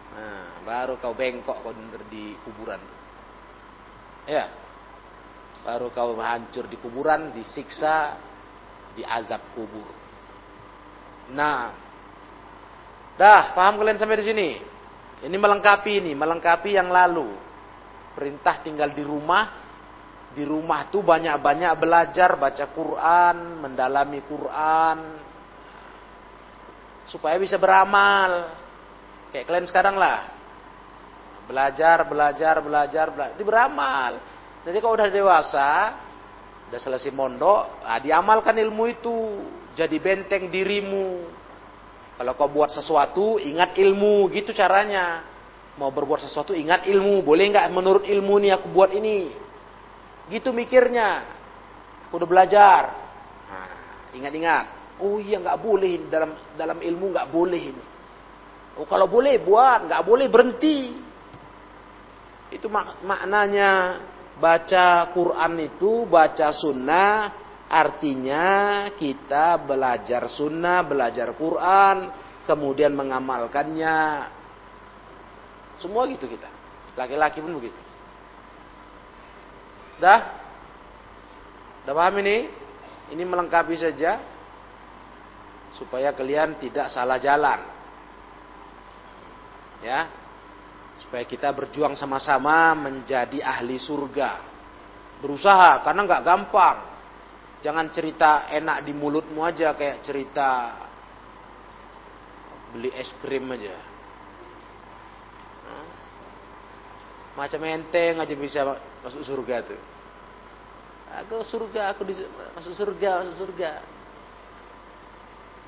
Nah, 0.10 0.60
baru 0.68 1.00
kau 1.00 1.16
bengkok 1.16 1.64
kau 1.64 1.72
di 2.12 2.36
kuburan. 2.44 2.82
Ya. 4.28 4.52
Baru 5.64 5.94
kau 5.96 6.18
hancur 6.20 6.68
di 6.68 6.76
kuburan, 6.76 7.32
disiksa, 7.32 8.20
diazab 9.00 9.40
kubur. 9.56 9.88
Nah, 11.32 11.89
dah 13.20 13.52
paham 13.52 13.84
kalian 13.84 14.00
sampai 14.00 14.24
di 14.24 14.26
sini? 14.26 14.50
Ini 15.20 15.36
melengkapi 15.36 16.00
ini, 16.00 16.16
melengkapi 16.16 16.80
yang 16.80 16.88
lalu. 16.88 17.36
Perintah 18.16 18.64
tinggal 18.64 18.96
di 18.96 19.04
rumah. 19.04 19.68
Di 20.30 20.46
rumah 20.46 20.88
tuh 20.88 21.04
banyak-banyak 21.04 21.74
belajar, 21.76 22.40
baca 22.40 22.66
Quran, 22.72 23.60
mendalami 23.60 24.24
Quran. 24.24 24.98
Supaya 27.12 27.36
bisa 27.36 27.60
beramal. 27.60 28.56
Kayak 29.36 29.46
kalian 29.52 29.68
sekarang 29.68 30.00
lah. 30.00 30.32
Belajar, 31.50 32.06
belajar, 32.08 32.56
belajar, 32.64 33.06
belajar. 33.12 33.34
Jadi 33.36 33.44
beramal. 33.44 34.12
Jadi 34.64 34.78
kalau 34.80 34.96
udah 34.96 35.10
dewasa, 35.10 35.72
udah 36.70 36.80
selesai 36.80 37.10
mondok, 37.10 37.84
nah 37.84 37.98
diamalkan 37.98 38.56
ilmu 38.56 38.84
itu. 38.88 39.20
Jadi 39.74 39.98
benteng 39.98 40.48
dirimu. 40.54 41.39
Kalau 42.20 42.36
kau 42.36 42.52
buat 42.52 42.68
sesuatu, 42.76 43.40
ingat 43.40 43.80
ilmu, 43.80 44.28
gitu 44.36 44.52
caranya. 44.52 45.24
Mau 45.80 45.88
berbuat 45.88 46.20
sesuatu, 46.20 46.52
ingat 46.52 46.84
ilmu. 46.84 47.24
Boleh 47.24 47.48
nggak 47.48 47.72
menurut 47.72 48.04
ilmu 48.04 48.44
nih 48.44 48.60
aku 48.60 48.68
buat 48.76 48.92
ini? 48.92 49.32
Gitu 50.28 50.52
mikirnya. 50.52 51.24
Aku 52.12 52.20
udah 52.20 52.28
belajar. 52.28 52.82
Nah, 53.48 54.12
ingat-ingat. 54.20 54.76
oh 55.00 55.16
iya 55.16 55.40
nggak 55.40 55.64
boleh 55.64 56.12
dalam 56.12 56.36
dalam 56.60 56.84
ilmu 56.84 57.16
nggak 57.16 57.32
boleh 57.32 57.62
ini. 57.72 57.84
Oh 58.76 58.84
kalau 58.84 59.08
boleh 59.08 59.40
buat, 59.40 59.88
nggak 59.88 60.04
boleh 60.04 60.28
berhenti. 60.28 61.00
Itu 62.52 62.68
mak 62.68 63.00
maknanya 63.00 64.04
baca 64.44 65.08
Quran 65.16 65.72
itu 65.72 66.04
baca 66.04 66.52
sunnah 66.52 67.39
Artinya 67.70 68.90
kita 68.98 69.62
belajar 69.62 70.26
sunnah, 70.26 70.82
belajar 70.82 71.38
Quran, 71.38 72.10
kemudian 72.50 72.98
mengamalkannya. 72.98 74.26
Semua 75.78 76.10
gitu 76.10 76.26
kita. 76.26 76.50
Laki-laki 76.98 77.46
pun 77.46 77.54
begitu. 77.62 77.78
Dah? 80.02 80.34
Dah 81.86 81.94
paham 81.94 82.18
ini? 82.26 82.50
Ini 83.14 83.22
melengkapi 83.22 83.78
saja 83.78 84.18
supaya 85.78 86.10
kalian 86.18 86.58
tidak 86.58 86.90
salah 86.90 87.22
jalan. 87.22 87.62
Ya. 89.86 90.10
Supaya 91.00 91.24
kita 91.24 91.54
berjuang 91.54 91.94
sama-sama 91.94 92.74
menjadi 92.76 93.40
ahli 93.46 93.78
surga. 93.78 94.42
Berusaha 95.22 95.86
karena 95.86 96.02
nggak 96.04 96.26
gampang. 96.26 96.78
Jangan 97.60 97.92
cerita 97.92 98.48
enak 98.48 98.88
di 98.88 98.96
mulutmu 98.96 99.44
aja 99.44 99.76
kayak 99.76 100.00
cerita 100.00 100.80
beli 102.72 102.88
es 102.96 103.12
krim 103.20 103.52
aja. 103.52 103.76
Macam 107.36 107.60
enteng 107.68 108.20
aja 108.20 108.36
bisa 108.36 108.64
masuk 109.04 109.24
surga 109.28 109.56
tuh. 109.68 109.82
Aku 111.10 111.42
surga, 111.44 111.92
aku 111.92 112.08
di, 112.08 112.16
masuk 112.56 112.72
surga, 112.76 113.24
masuk 113.24 113.36
surga. 113.48 113.72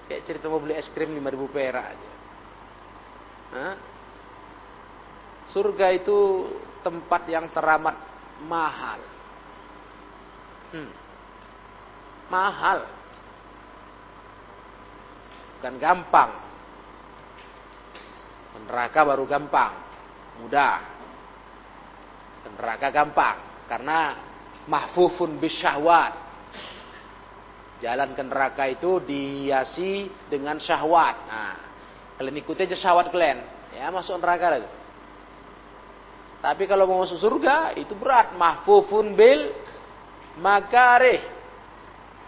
Kayak 0.08 0.24
cerita 0.28 0.48
mau 0.48 0.64
beli 0.64 0.80
es 0.80 0.88
krim 0.96 1.12
5000 1.12 1.28
perak 1.52 1.86
aja. 1.92 2.10
Hah? 3.52 3.76
Surga 5.52 5.92
itu 5.92 6.48
tempat 6.88 7.28
yang 7.28 7.52
teramat 7.52 8.00
mahal. 8.48 9.00
Hmm 10.72 11.11
mahal. 12.32 12.88
Bukan 15.60 15.76
gampang. 15.76 16.32
Neraka 18.72 19.04
baru 19.04 19.28
gampang, 19.28 19.74
mudah. 20.40 20.80
Neraka 22.56 22.88
gampang 22.88 23.68
karena 23.68 24.16
mahfufun 24.64 25.36
bisyahwat. 25.44 26.14
Jalan 27.82 28.14
ke 28.14 28.24
neraka 28.24 28.70
itu 28.70 29.02
dihiasi 29.02 30.08
dengan 30.30 30.62
syahwat. 30.62 31.16
Nah, 31.26 31.56
kalian 32.16 32.38
ikuti 32.40 32.64
aja 32.64 32.78
syahwat 32.78 33.10
kalian, 33.10 33.42
ya 33.74 33.90
masuk 33.90 34.22
neraka 34.22 34.48
lagi. 34.56 34.70
Tapi 36.42 36.64
kalau 36.70 36.86
mau 36.86 37.02
masuk 37.02 37.18
surga 37.18 37.74
itu 37.78 37.98
berat, 37.98 38.38
mahfufun 38.38 39.18
bil 39.18 39.54
makarih. 40.38 41.22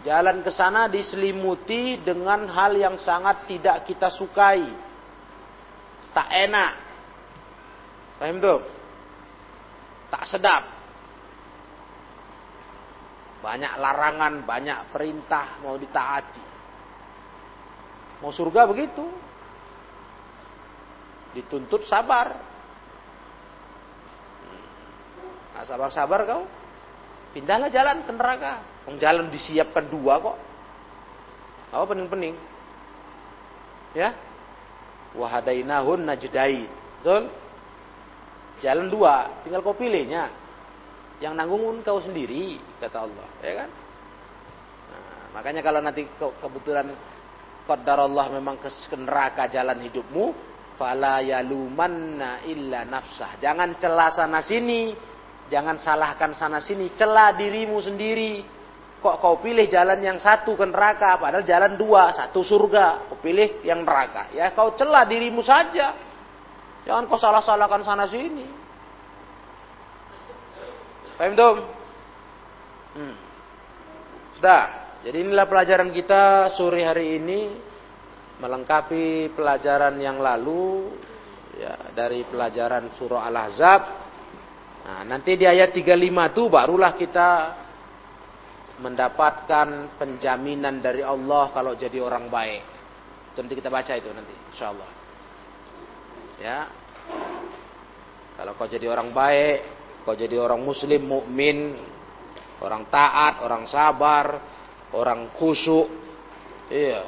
Jalan 0.04 0.44
ke 0.44 0.52
sana 0.52 0.84
diselimuti 0.84 1.96
dengan 2.04 2.44
hal 2.52 2.76
yang 2.76 3.00
sangat 3.00 3.48
tidak 3.48 3.88
kita 3.88 4.12
sukai. 4.12 4.68
Tak 6.12 6.28
enak. 6.28 6.72
Paham 8.20 8.36
tuh? 8.36 8.60
Tak 10.12 10.28
sedap. 10.28 10.62
Banyak 13.40 13.72
larangan, 13.80 14.44
banyak 14.44 14.92
perintah 14.92 15.56
mau 15.64 15.80
ditaati. 15.80 16.44
Mau 18.20 18.28
surga 18.28 18.68
begitu. 18.68 19.08
Dituntut 21.32 21.88
sabar. 21.88 22.36
Nah, 25.56 25.64
sabar-sabar 25.64 26.20
kau. 26.28 26.44
Pindahlah 27.32 27.72
jalan 27.72 28.04
ke 28.04 28.12
neraka. 28.12 28.73
Yang 28.84 28.96
jalan 29.00 29.26
disiapkan 29.32 29.84
dua 29.88 30.20
kok. 30.20 30.36
Apa 31.72 31.84
pening-pening? 31.90 32.36
Ya. 33.96 34.12
Wahadainahun 35.14 36.04
najdain. 36.04 36.68
Betul? 37.00 37.30
Jalan 38.62 38.86
dua, 38.88 39.42
tinggal 39.42 39.60
kau 39.64 39.74
pilihnya. 39.74 40.30
Yang 41.18 41.34
nanggung 41.34 41.80
kau 41.82 41.98
sendiri, 42.02 42.58
kata 42.78 43.06
Allah. 43.06 43.28
Ya 43.42 43.52
kan? 43.64 43.70
Nah, 44.92 45.22
makanya 45.34 45.60
kalau 45.62 45.80
nanti 45.82 46.06
kebetulan 46.18 46.92
Allah 47.68 48.26
memang 48.28 48.60
ke 48.60 48.68
neraka 48.96 49.48
jalan 49.48 49.80
hidupmu, 49.88 50.34
fala 50.76 51.24
yalumanna 51.24 52.44
illa 52.44 52.84
nafsah. 52.84 53.40
Jangan 53.40 53.78
celah 53.80 54.10
sana 54.12 54.40
sini, 54.44 54.92
jangan 55.48 55.80
salahkan 55.80 56.34
sana 56.36 56.60
sini, 56.60 56.92
celah 56.94 57.32
dirimu 57.34 57.78
sendiri. 57.80 58.53
Kok 59.04 59.20
kau 59.20 59.36
pilih 59.36 59.68
jalan 59.68 60.00
yang 60.00 60.16
satu 60.16 60.56
ke 60.56 60.64
neraka, 60.64 61.20
padahal 61.20 61.44
jalan 61.44 61.76
dua, 61.76 62.08
satu 62.08 62.40
surga. 62.40 63.12
Kau 63.12 63.20
pilih 63.20 63.60
yang 63.60 63.84
neraka. 63.84 64.32
Ya 64.32 64.48
kau 64.56 64.72
celah 64.72 65.04
dirimu 65.04 65.44
saja. 65.44 65.92
Jangan 66.88 67.04
kau 67.04 67.20
salah-salahkan 67.20 67.84
sana 67.84 68.08
sini. 68.08 68.48
Paham 71.20 71.36
dong? 71.36 71.58
Hmm. 72.96 73.14
Sudah. 74.40 74.64
Jadi 75.04 75.20
inilah 75.20 75.52
pelajaran 75.52 75.92
kita 75.92 76.56
sore 76.56 76.80
hari 76.80 77.20
ini 77.20 77.52
melengkapi 78.40 79.36
pelajaran 79.36 80.00
yang 80.00 80.16
lalu 80.16 80.96
ya 81.60 81.92
dari 81.92 82.24
pelajaran 82.24 82.88
surah 82.96 83.28
Al-Ahzab. 83.28 83.82
Nah, 84.88 85.00
nanti 85.04 85.36
di 85.36 85.44
ayat 85.44 85.76
35 85.76 85.92
itu 86.08 86.42
barulah 86.48 86.96
kita 86.96 87.28
mendapatkan 88.82 89.98
penjaminan 90.00 90.82
dari 90.82 91.04
Allah 91.04 91.54
kalau 91.54 91.78
jadi 91.78 92.02
orang 92.02 92.26
baik. 92.26 92.62
Itu 93.30 93.38
nanti 93.42 93.54
kita 93.54 93.70
baca 93.70 93.92
itu 93.94 94.10
nanti, 94.10 94.34
insya 94.50 94.74
Allah. 94.74 94.90
Ya. 96.42 96.58
Kalau 98.34 98.58
kau 98.58 98.66
jadi 98.66 98.90
orang 98.90 99.14
baik, 99.14 99.58
kau 100.02 100.18
jadi 100.18 100.34
orang 100.42 100.58
muslim, 100.58 101.06
mukmin, 101.06 101.78
orang 102.58 102.90
taat, 102.90 103.46
orang 103.46 103.70
sabar, 103.70 104.42
orang 104.90 105.30
khusyuk, 105.38 105.86
iya. 106.70 107.06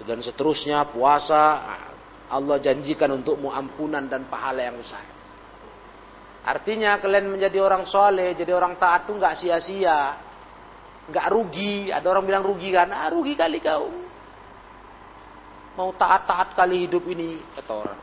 Dan 0.00 0.24
seterusnya 0.24 0.88
puasa, 0.88 1.60
Allah 2.32 2.56
janjikan 2.56 3.20
untukmu 3.20 3.52
ampunan 3.52 4.08
dan 4.08 4.28
pahala 4.32 4.64
yang 4.64 4.80
besar. 4.80 5.04
Artinya 6.40 6.96
kalian 6.96 7.28
menjadi 7.28 7.60
orang 7.60 7.84
soleh, 7.84 8.32
jadi 8.32 8.56
orang 8.56 8.80
taat 8.80 9.04
tuh 9.04 9.20
nggak 9.20 9.36
sia-sia, 9.36 10.16
nggak 11.10 11.26
rugi. 11.34 11.90
Ada 11.90 12.06
orang 12.06 12.24
bilang 12.24 12.44
rugi 12.46 12.70
kan? 12.70 12.88
Ah 12.94 13.10
rugi 13.10 13.34
kali 13.34 13.58
kau. 13.58 13.90
Mau 15.74 15.90
taat-taat 15.94 16.54
kali 16.54 16.86
hidup 16.86 17.04
ini 17.10 17.42
kata 17.58 17.72
orang. 17.74 18.00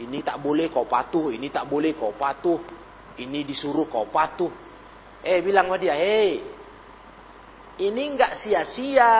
Ini 0.00 0.18
tak 0.24 0.40
boleh 0.40 0.72
kau 0.72 0.88
patuh, 0.88 1.28
ini 1.28 1.52
tak 1.52 1.68
boleh 1.68 1.92
kau 1.92 2.16
patuh, 2.16 2.56
ini 3.20 3.44
disuruh 3.44 3.84
kau 3.84 4.08
patuh. 4.08 4.48
Eh 5.20 5.44
bilang 5.44 5.68
sama 5.68 5.76
dia, 5.76 5.92
hei, 5.92 6.40
ini 7.80 8.02
nggak 8.16 8.32
sia-sia. 8.36 9.16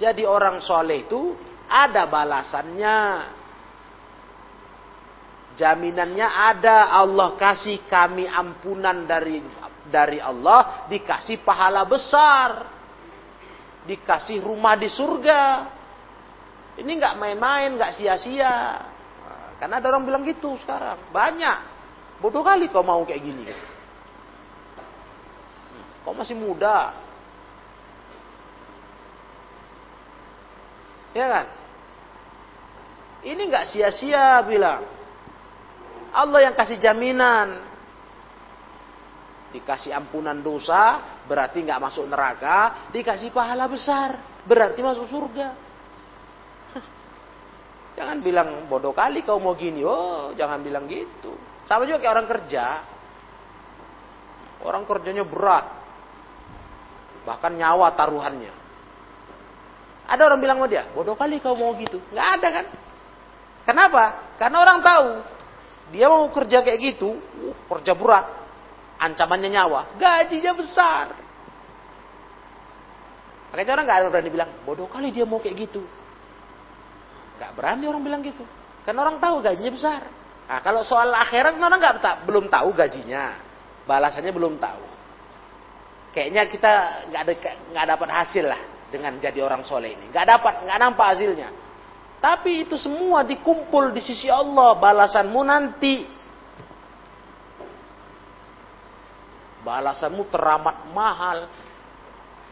Jadi 0.00 0.24
orang 0.24 0.60
soleh 0.64 1.04
itu 1.04 1.36
ada 1.68 2.08
balasannya. 2.08 2.98
Jaminannya 5.54 6.26
ada 6.26 6.90
Allah 6.90 7.38
kasih 7.38 7.86
kami 7.86 8.26
ampunan 8.26 9.06
dari 9.06 9.38
dari 9.88 10.20
Allah, 10.20 10.88
dikasih 10.88 11.44
pahala 11.44 11.84
besar. 11.84 12.72
Dikasih 13.84 14.40
rumah 14.40 14.76
di 14.80 14.88
surga. 14.88 15.42
Ini 16.80 16.90
nggak 16.90 17.14
main-main, 17.20 17.76
nggak 17.76 17.94
sia-sia. 18.00 18.80
Karena 19.60 19.78
ada 19.78 19.86
orang 19.92 20.04
bilang 20.04 20.22
gitu 20.26 20.56
sekarang. 20.60 20.98
Banyak. 21.14 21.58
Bodoh 22.18 22.42
kali 22.42 22.72
kau 22.72 22.82
mau 22.82 23.04
kayak 23.04 23.22
gini. 23.22 23.44
Kau 26.04 26.16
masih 26.16 26.36
muda. 26.36 26.92
Ya 31.14 31.26
kan? 31.30 31.46
Ini 33.24 33.42
nggak 33.46 33.72
sia-sia 33.72 34.42
bilang. 34.44 34.84
Allah 36.12 36.50
yang 36.50 36.54
kasih 36.54 36.76
jaminan. 36.76 37.73
Dikasih 39.54 39.94
ampunan 39.94 40.42
dosa, 40.42 40.98
berarti 41.30 41.62
nggak 41.62 41.78
masuk 41.78 42.10
neraka. 42.10 42.90
Dikasih 42.90 43.30
pahala 43.30 43.70
besar, 43.70 44.42
berarti 44.42 44.82
masuk 44.82 45.06
surga. 45.06 45.54
Jangan 47.98 48.18
bilang 48.18 48.66
bodoh 48.66 48.90
kali 48.90 49.22
kau 49.22 49.38
mau 49.38 49.54
gini. 49.54 49.86
Oh, 49.86 50.34
jangan 50.34 50.58
bilang 50.58 50.90
gitu. 50.90 51.38
Sama 51.70 51.86
juga 51.86 52.02
kayak 52.02 52.14
orang 52.18 52.28
kerja. 52.28 52.64
Orang 54.66 54.82
kerjanya 54.90 55.22
berat. 55.22 55.70
Bahkan 57.22 57.52
nyawa 57.54 57.94
taruhannya. 57.94 58.52
Ada 60.04 60.22
orang 60.28 60.40
bilang 60.42 60.58
sama 60.60 60.68
dia, 60.68 60.84
bodoh 60.92 61.16
kali 61.16 61.40
kau 61.40 61.56
mau 61.56 61.72
gitu. 61.80 61.96
Nggak 62.12 62.28
ada 62.36 62.48
kan? 62.50 62.66
Kenapa? 63.64 64.04
Karena 64.36 64.60
orang 64.60 64.78
tahu 64.84 65.08
dia 65.96 66.06
mau 66.12 66.28
kerja 66.28 66.60
kayak 66.60 66.80
gitu, 66.80 67.16
uh, 67.16 67.56
kerja 67.72 67.96
berat, 67.96 68.24
ancamannya 69.04 69.50
nyawa, 69.52 70.00
gajinya 70.00 70.52
besar. 70.56 71.06
Makanya 73.52 73.72
orang 73.78 73.84
nggak 73.86 74.10
berani 74.10 74.30
bilang, 74.32 74.50
bodoh 74.66 74.90
kali 74.90 75.14
dia 75.14 75.22
mau 75.22 75.38
kayak 75.38 75.70
gitu. 75.70 75.84
Gak 77.38 77.54
berani 77.54 77.86
orang 77.86 78.02
bilang 78.02 78.22
gitu. 78.22 78.42
Karena 78.82 79.06
orang 79.06 79.18
tahu 79.22 79.42
gajinya 79.42 79.72
besar. 79.74 80.02
Nah, 80.44 80.60
kalau 80.60 80.84
soal 80.84 81.08
akhirat 81.14 81.56
orang 81.56 81.80
nggak 81.80 81.96
tak 82.04 82.16
belum 82.28 82.52
tahu 82.52 82.74
gajinya, 82.76 83.38
balasannya 83.88 84.32
belum 84.34 84.60
tahu. 84.60 84.84
Kayaknya 86.14 86.42
kita 86.46 86.72
nggak 87.10 87.22
ada 87.26 87.34
nggak 87.74 87.86
dapat 87.96 88.08
hasil 88.12 88.44
lah 88.46 88.62
dengan 88.92 89.18
jadi 89.18 89.40
orang 89.40 89.66
soleh 89.66 89.96
ini. 89.96 90.12
Nggak 90.12 90.26
dapat, 90.30 90.54
nggak 90.68 90.78
nampak 90.78 91.06
hasilnya. 91.16 91.48
Tapi 92.22 92.64
itu 92.64 92.78
semua 92.78 93.26
dikumpul 93.26 93.92
di 93.92 94.00
sisi 94.00 94.30
Allah 94.30 94.78
balasanmu 94.78 95.40
nanti. 95.42 96.06
Balasanmu 99.64 100.28
teramat 100.28 100.92
mahal. 100.92 101.48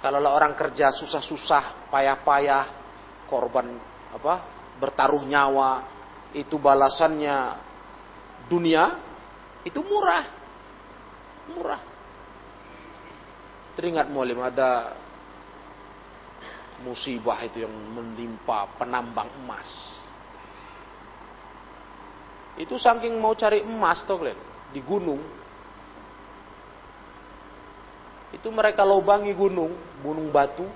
Kalau 0.02 0.18
orang 0.18 0.58
kerja 0.58 0.90
susah-susah, 0.90 1.92
payah-payah, 1.92 2.64
korban 3.30 3.78
apa 4.10 4.34
bertaruh 4.82 5.22
nyawa, 5.22 5.86
itu 6.34 6.58
balasannya 6.58 7.60
dunia, 8.50 8.98
itu 9.62 9.78
murah. 9.78 10.24
Murah. 11.52 11.82
Teringat 13.78 14.10
mualim 14.10 14.42
ada 14.42 14.96
musibah 16.82 17.38
itu 17.46 17.62
yang 17.62 17.72
menimpa 17.72 18.66
penambang 18.76 19.30
emas. 19.38 19.70
Itu 22.58 22.76
saking 22.76 23.16
mau 23.16 23.32
cari 23.32 23.64
emas 23.64 24.04
toh 24.04 24.20
kalian 24.20 24.36
di 24.74 24.80
gunung. 24.84 25.41
Itu 28.42 28.50
mereka 28.50 28.82
lobangi 28.82 29.30
gunung, 29.30 29.70
gunung 30.02 30.34
batu. 30.34 30.66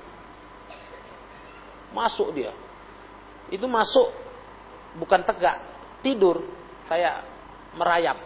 Masuk 1.90 2.30
dia 2.30 2.54
itu 3.50 3.66
masuk 3.70 4.10
bukan 4.98 5.22
tegak, 5.22 5.62
tidur 6.02 6.42
kayak 6.90 7.22
merayap. 7.78 8.18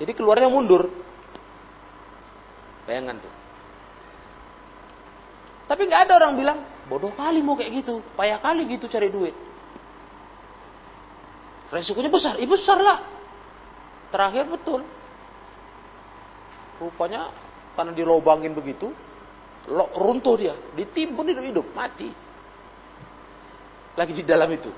Jadi 0.00 0.12
keluarnya 0.16 0.48
mundur. 0.48 0.88
Bayangan 2.88 3.20
tuh. 3.20 3.34
Tapi 5.70 5.82
nggak 5.86 6.02
ada 6.08 6.12
orang 6.18 6.34
bilang, 6.34 6.58
bodoh 6.90 7.14
kali 7.14 7.44
mau 7.44 7.54
kayak 7.54 7.84
gitu, 7.84 8.02
payah 8.18 8.42
kali 8.42 8.66
gitu 8.74 8.90
cari 8.90 9.06
duit. 9.12 9.36
Resikonya 11.70 12.10
besar, 12.10 12.34
iya 12.42 12.48
besar 12.50 12.82
lah. 12.82 12.98
Terakhir 14.10 14.50
betul. 14.50 14.82
Rupanya 16.80 17.28
karena 17.76 17.92
dilobangin 17.92 18.56
begitu, 18.56 18.88
runtuh 19.94 20.34
dia, 20.40 20.56
ditimbun 20.72 21.28
hidup-hidup, 21.28 21.66
mati. 21.76 22.08
Lagi 23.94 24.16
di 24.16 24.24
dalam 24.24 24.48
itu. 24.48 24.72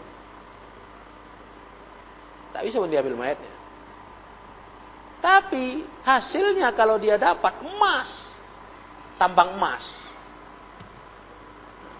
Tak 2.53 2.67
bisa 2.67 2.83
diambil 2.85 3.17
mayatnya. 3.17 3.55
Tapi 5.23 5.87
hasilnya 6.03 6.75
kalau 6.75 6.99
dia 6.99 7.15
dapat 7.15 7.63
emas, 7.63 8.11
tambang 9.17 9.55
emas. 9.55 9.87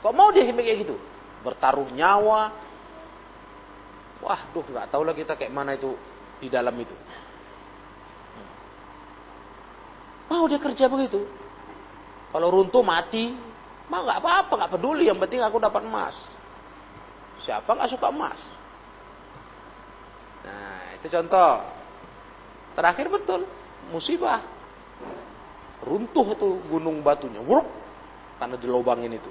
Kok 0.03 0.11
mau 0.11 0.35
dia 0.35 0.43
kayak 0.51 0.83
gitu? 0.83 0.99
Bertaruh 1.47 1.87
nyawa. 1.95 2.51
Wah, 4.19 4.41
duh 4.51 4.67
nggak 4.67 4.91
tahu 4.91 5.07
lah 5.07 5.15
kita 5.15 5.39
kayak 5.39 5.55
mana 5.55 5.79
itu 5.79 5.95
di 6.43 6.51
dalam 6.51 6.75
itu. 6.75 6.95
Mau 10.31 10.45
dia 10.47 10.61
kerja 10.61 10.87
begitu? 10.87 11.25
Kalau 12.33 12.49
runtuh 12.49 12.81
mati, 12.81 13.37
mah 13.93 14.01
nggak 14.05 14.19
apa-apa, 14.25 14.53
nggak 14.57 14.73
peduli. 14.79 15.05
Yang 15.09 15.21
penting 15.27 15.41
aku 15.45 15.61
dapat 15.61 15.85
emas. 15.85 16.17
Siapa 17.43 17.69
nggak 17.69 17.91
suka 17.93 18.09
emas? 18.09 18.39
Nah, 20.47 20.97
itu 20.97 21.07
contoh. 21.11 21.53
Terakhir 22.73 23.07
betul, 23.13 23.45
musibah. 23.93 24.41
Runtuh 25.83 26.27
itu 26.33 26.49
gunung 26.71 27.03
batunya, 27.03 27.43
wuruk, 27.43 27.67
karena 28.39 28.57
dilobangin 28.57 29.19
itu. 29.19 29.31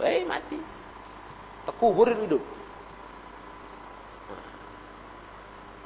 Eh, 0.00 0.24
mati. 0.24 0.56
Terkubur 1.68 2.08
hidup. 2.08 2.40
Nah. 4.26 4.44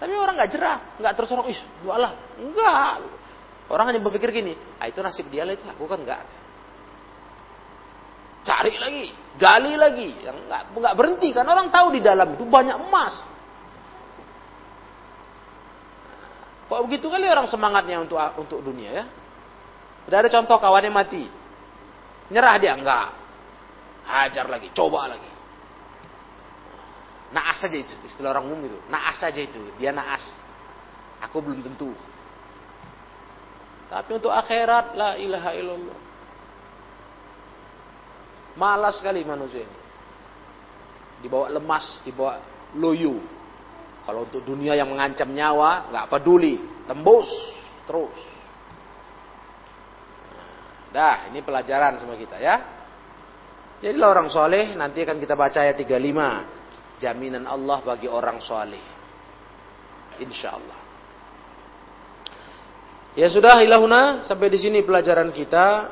Tapi 0.01 0.13
orang 0.15 0.35
nggak 0.39 0.53
jerah, 0.55 0.79
nggak 1.03 1.15
terus 1.19 1.31
orang, 1.35 1.51
ih, 1.51 1.61
lah, 1.85 2.13
enggak. 2.39 2.93
Orang 3.73 3.89
hanya 3.89 4.01
berpikir 4.01 4.29
gini, 4.29 4.53
ah 4.77 4.87
itu 4.89 5.01
nasib 5.01 5.29
dia 5.33 5.49
lah 5.49 5.57
itu, 5.57 5.65
aku 5.65 5.89
kan 5.89 6.05
enggak 6.05 6.21
cari 8.45 8.77
lagi, 8.77 9.09
gali 9.41 9.73
lagi, 9.75 10.09
yang 10.21 10.37
nggak 10.47 10.77
nggak 10.77 10.95
berhenti 10.95 11.33
kan 11.33 11.49
orang 11.49 11.73
tahu 11.73 11.97
di 11.97 12.01
dalam 12.05 12.37
itu 12.37 12.45
banyak 12.45 12.77
emas. 12.77 13.25
Kok 16.69 16.81
begitu 16.85 17.09
kali 17.09 17.25
orang 17.25 17.49
semangatnya 17.49 18.05
untuk 18.05 18.21
untuk 18.37 18.61
dunia 18.61 18.91
ya? 18.93 19.05
Udah 20.05 20.21
ada 20.21 20.29
contoh 20.29 20.61
kawannya 20.61 20.93
mati, 20.93 21.25
nyerah 22.29 22.61
dia 22.61 22.77
enggak, 22.77 23.17
hajar 24.05 24.47
lagi, 24.53 24.69
coba 24.77 25.09
lagi. 25.09 25.33
Naas 27.33 27.59
saja 27.65 27.75
itu 27.81 27.91
istilah 28.05 28.37
orang 28.37 28.47
umum 28.53 28.69
itu, 28.69 28.79
naas 28.93 29.17
saja 29.17 29.41
itu, 29.41 29.59
dia 29.81 29.91
naas. 29.91 30.23
Aku 31.25 31.41
belum 31.41 31.65
tentu. 31.65 31.97
Tapi 33.89 34.11
untuk 34.17 34.33
akhirat 34.33 34.97
la 34.97 35.11
ilaha 35.21 35.51
illallah. 35.55 35.99
Malas 38.55 39.03
sekali 39.03 39.27
manusia 39.27 39.67
ini. 39.67 39.79
dibawa 41.25 41.49
lemas, 41.49 42.05
dibawa 42.05 42.39
loyo. 42.77 43.17
Kalau 44.05 44.29
untuk 44.29 44.45
dunia 44.45 44.77
yang 44.77 44.93
mengancam 44.93 45.33
nyawa, 45.33 45.89
nggak 45.89 46.07
peduli, 46.13 46.61
tembus 46.85 47.31
terus. 47.89 48.19
Dah, 50.93 51.33
ini 51.33 51.41
pelajaran 51.41 51.99
sama 51.99 52.15
kita 52.15 52.39
ya. 52.39 52.57
Jadilah 53.81 54.09
orang 54.15 54.29
soleh, 54.31 54.77
nanti 54.79 55.03
akan 55.03 55.19
kita 55.19 55.35
baca 55.35 55.59
ayat 55.65 55.81
35. 55.81 57.01
Jaminan 57.03 57.45
Allah 57.49 57.83
bagi 57.83 58.07
orang 58.07 58.39
soleh. 58.39 58.85
Insya 60.23 60.55
Allah. 60.55 60.84
Ya 63.15 63.31
sudah, 63.31 63.63
ilahuna. 63.63 64.27
Sampai 64.27 64.51
di 64.51 64.59
sini 64.59 64.83
pelajaran 64.83 65.31
kita. 65.31 65.87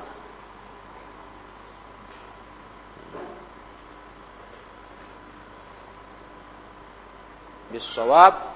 Bisawab. 7.71 8.51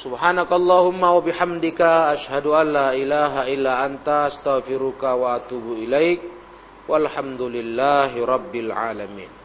Subhanakallahumma 0.00 1.12
wa 1.12 1.20
bihamdika 1.20 2.16
ashhadu 2.16 2.56
an 2.56 2.72
la 2.72 2.88
ilaha 2.96 3.48
illa 3.48 3.84
anta 3.84 4.28
astaghfiruka 4.28 5.16
wa 5.16 5.40
atubu 5.40 5.76
ilaik. 5.80 6.20
Walhamdulillahi 6.84 8.20
rabbil 8.20 8.72
alamin. 8.72 9.39